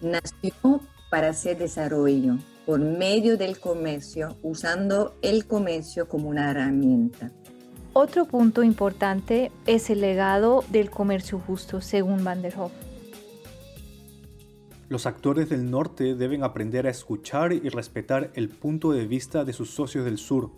nació 0.01 0.79
para 1.15 1.29
hacer 1.29 1.57
desarrollo 1.57 2.39
por 2.65 2.81
medio 2.81 3.37
del 3.37 3.57
comercio, 3.57 4.35
usando 4.43 5.15
el 5.21 5.47
comercio 5.47 6.09
como 6.09 6.27
una 6.27 6.51
herramienta. 6.51 7.31
Otro 7.93 8.25
punto 8.25 8.63
importante 8.63 9.49
es 9.65 9.89
el 9.89 10.01
legado 10.01 10.65
del 10.71 10.89
comercio 10.89 11.39
justo, 11.39 11.79
según 11.79 12.25
Van 12.25 12.41
der 12.41 12.59
Hoff. 12.59 12.73
Los 14.89 15.05
actores 15.05 15.47
del 15.47 15.71
norte 15.71 16.15
deben 16.15 16.43
aprender 16.43 16.85
a 16.85 16.89
escuchar 16.89 17.53
y 17.53 17.69
respetar 17.69 18.31
el 18.33 18.49
punto 18.49 18.91
de 18.91 19.07
vista 19.07 19.45
de 19.45 19.53
sus 19.53 19.69
socios 19.69 20.03
del 20.03 20.17
sur. 20.17 20.51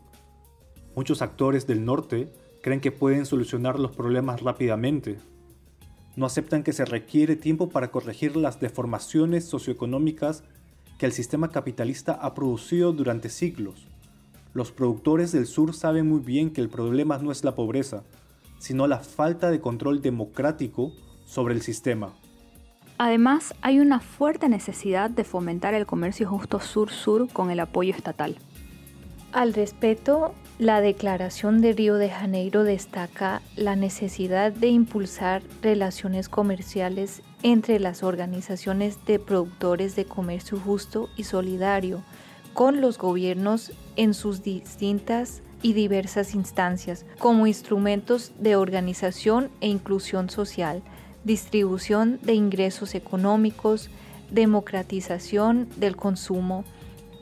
Muchos 0.96 1.22
actores 1.22 1.68
del 1.68 1.86
norte 1.86 2.34
creen 2.64 2.82
que 2.82 2.92
pueden 2.92 3.28
solucionar 3.28 3.80
los 3.80 3.96
problemas 3.96 4.42
rápidamente, 4.42 5.20
no 6.18 6.26
aceptan 6.26 6.64
que 6.64 6.74
se 6.74 6.84
requiere 6.84 7.36
tiempo 7.36 7.70
para 7.70 7.92
corregir 7.92 8.36
las 8.36 8.60
deformaciones 8.60 9.46
socioeconómicas 9.46 10.44
que 10.98 11.06
el 11.06 11.12
sistema 11.12 11.52
capitalista 11.52 12.14
ha 12.14 12.34
producido 12.34 12.92
durante 12.92 13.30
siglos. 13.30 13.88
Los 14.54 14.72
productores 14.72 15.32
del 15.32 15.46
sur 15.46 15.76
saben 15.76 16.10
muy 16.10 16.20
bien 16.20 16.50
que 16.50 16.60
el 16.60 16.70
problema 16.70 17.20
no 17.20 17.32
es 17.32 17.44
la 17.44 17.54
pobreza, 17.54 18.04
sino 18.58 18.88
la 18.88 18.98
falta 19.00 19.52
de 19.52 19.62
control 19.62 20.02
democrático 20.02 20.92
sobre 21.28 21.54
el 21.54 21.62
sistema. 21.62 22.16
Además, 22.98 23.54
hay 23.62 23.80
una 23.80 24.00
fuerte 24.00 24.50
necesidad 24.50 25.12
de 25.12 25.24
fomentar 25.24 25.76
el 25.76 25.86
comercio 25.86 26.28
justo 26.28 26.60
sur-sur 26.60 27.32
con 27.32 27.52
el 27.52 27.60
apoyo 27.60 27.94
estatal. 27.94 28.38
Al 29.34 29.54
respecto, 29.54 30.34
la 30.58 30.80
Declaración 30.80 31.62
de 31.62 31.74
Río 31.74 31.96
de 31.96 32.10
Janeiro 32.10 32.64
destaca 32.64 33.42
la 33.56 33.76
necesidad 33.76 34.54
de 34.54 34.70
impulsar 34.70 35.44
relaciones 35.62 36.30
comerciales 36.30 37.22
entre 37.44 37.80
las 37.80 38.04
organizaciones 38.04 39.06
de 39.06 39.20
productores 39.20 39.96
de 39.96 40.06
comercio 40.06 40.58
justo 40.58 41.10
y 41.18 41.26
solidario 41.26 42.04
con 42.54 42.82
los 42.82 42.98
gobiernos 42.98 43.74
en 43.98 44.14
sus 44.14 44.42
distintas 44.42 45.44
y 45.62 45.74
diversas 45.74 46.34
instancias 46.34 47.06
como 47.20 47.48
instrumentos 47.48 48.32
de 48.40 48.56
organización 48.56 49.50
e 49.60 49.68
inclusión 49.68 50.30
social, 50.30 50.82
distribución 51.26 52.18
de 52.24 52.34
ingresos 52.34 52.96
económicos, 52.96 53.90
democratización 54.32 55.68
del 55.76 55.98
consumo, 55.98 56.64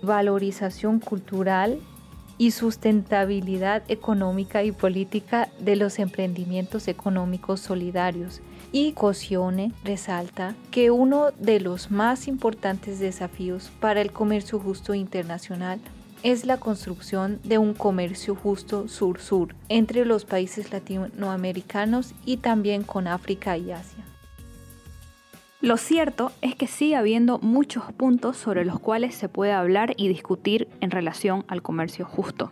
valorización 0.04 1.00
cultural 1.00 1.82
y 2.38 2.52
sustentabilidad 2.52 3.84
económica 3.88 4.64
y 4.64 4.72
política 4.72 5.50
de 5.60 5.76
los 5.76 6.00
emprendimientos 6.00 6.88
económicos 6.88 7.60
solidarios. 7.60 8.42
Y 8.72 8.92
Cosione 8.94 9.72
resalta 9.84 10.56
que 10.72 10.92
uno 10.92 11.32
de 11.40 11.60
los 11.60 11.92
más 11.92 12.28
importantes 12.28 13.00
desafíos 13.00 13.72
para 13.80 14.02
el 14.02 14.12
comercio 14.12 14.60
justo 14.60 14.94
internacional 14.94 15.80
es 16.24 16.46
la 16.46 16.58
construcción 16.58 17.40
de 17.44 17.60
un 17.60 17.74
comercio 17.74 18.36
justo 18.36 18.88
sur-sur 18.88 19.56
entre 19.70 20.06
los 20.06 20.26
países 20.26 20.72
latinoamericanos 20.72 22.14
y 22.26 22.38
también 22.38 22.84
con 22.84 23.08
África 23.08 23.58
y 23.58 23.72
Asia. 23.72 24.04
Lo 25.66 25.78
cierto 25.78 26.32
es 26.44 26.54
que 26.54 26.68
sigue 26.68 26.96
habiendo 26.96 27.40
muchos 27.40 27.92
puntos 27.92 28.38
sobre 28.38 28.66
los 28.66 28.80
cuales 28.80 29.16
se 29.16 29.30
puede 29.30 29.52
hablar 29.52 29.96
y 29.98 30.08
discutir 30.08 30.68
en 30.80 30.92
relación 30.92 31.44
al 31.48 31.64
comercio 31.64 32.06
justo. 32.06 32.52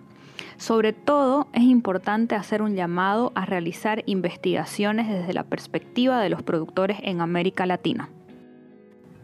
Sobre 0.58 0.93
todo 0.93 1.45
es 1.54 1.62
importante 1.62 2.34
hacer 2.34 2.63
un 2.63 2.73
llamado 2.73 3.32
a 3.36 3.45
realizar 3.45 4.02
investigaciones 4.08 5.10
desde 5.10 5.32
la 5.32 5.43
perspectiva 5.43 6.21
de 6.21 6.30
los 6.30 6.41
productores 6.41 6.97
en 7.04 7.21
América 7.21 7.67
Latina. 7.67 8.10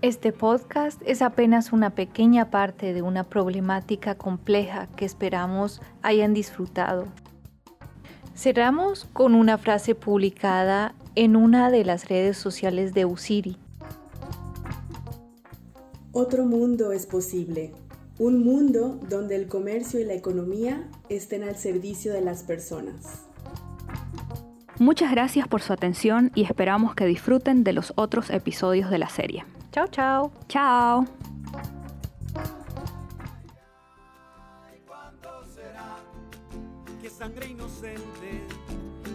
Este 0.04 0.34
podcast 0.34 1.02
es 1.04 1.24
apenas 1.24 1.74
una 1.74 1.90
pequeña 1.90 2.52
parte 2.52 2.94
de 2.94 3.02
una 3.02 3.24
problemática 3.24 4.14
compleja 4.14 4.86
que 4.98 5.06
esperamos 5.06 5.82
hayan 6.04 6.36
disfrutado. 6.36 7.08
Cerramos 8.36 9.06
con 9.14 9.34
una 9.34 9.58
frase 9.58 9.96
publicada 9.96 10.94
en 11.16 11.36
una 11.36 11.72
de 11.72 11.84
las 11.86 12.08
redes 12.08 12.38
sociales 12.38 12.94
de 12.94 13.06
Usiri, 13.06 13.58
otro 16.20 16.46
mundo 16.46 16.92
es 16.92 17.06
posible, 17.06 17.72
un 18.18 18.44
mundo 18.44 19.00
donde 19.10 19.38
el 19.38 19.48
comercio 19.48 20.02
y 20.02 20.04
la 20.04 20.14
economía 20.14 20.90
estén 21.08 21.44
al 21.44 21.56
servicio 21.56 22.12
de 22.12 22.22
las 22.22 22.44
personas. 22.44 23.24
Muchas 24.80 25.12
gracias 25.12 25.48
por 25.48 25.62
su 25.62 25.72
atención 25.72 26.32
y 26.36 26.44
esperamos 26.44 26.94
que 26.94 27.06
disfruten 27.06 27.64
de 27.64 27.74
los 27.74 27.94
otros 27.96 28.30
episodios 28.30 28.90
de 28.90 28.98
la 28.98 29.10
serie. 29.10 29.46
Chao, 29.72 29.88
chao. 29.88 30.32
Chao. 30.48 31.06
Que 37.02 37.10
sangre 37.10 37.48
inocente 37.48 38.44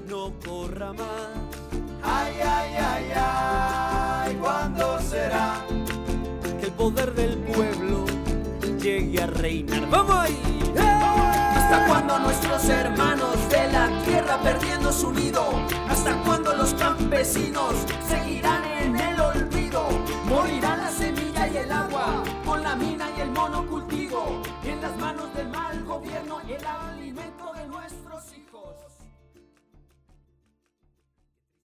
no 0.09 0.33
corra 0.45 0.95
más. 0.95 1.29
Ay, 2.03 2.35
ay, 2.43 2.75
ay, 2.79 3.05
ay, 3.15 4.37
¿cuándo 4.41 4.99
será? 5.01 5.84
Poder 6.77 7.15
del 7.15 7.39
pueblo 7.39 8.05
llegue 8.81 9.23
a 9.23 9.27
reinar. 9.27 9.89
¡Vamos 9.91 10.17
ahí! 10.17 10.39
¿Hasta 10.77 11.87
cuando 11.87 12.19
nuestros 12.19 12.69
hermanos 12.69 13.37
de 13.49 13.73
la 13.73 13.89
tierra 14.05 14.39
perdiendo 14.43 14.93
su 14.93 15.11
nido? 15.13 15.43
¿Hasta 15.89 16.15
cuando 16.23 16.55
los 16.55 16.75
campesinos 16.75 17.75
seguirán 18.09 18.65
en 18.65 18.74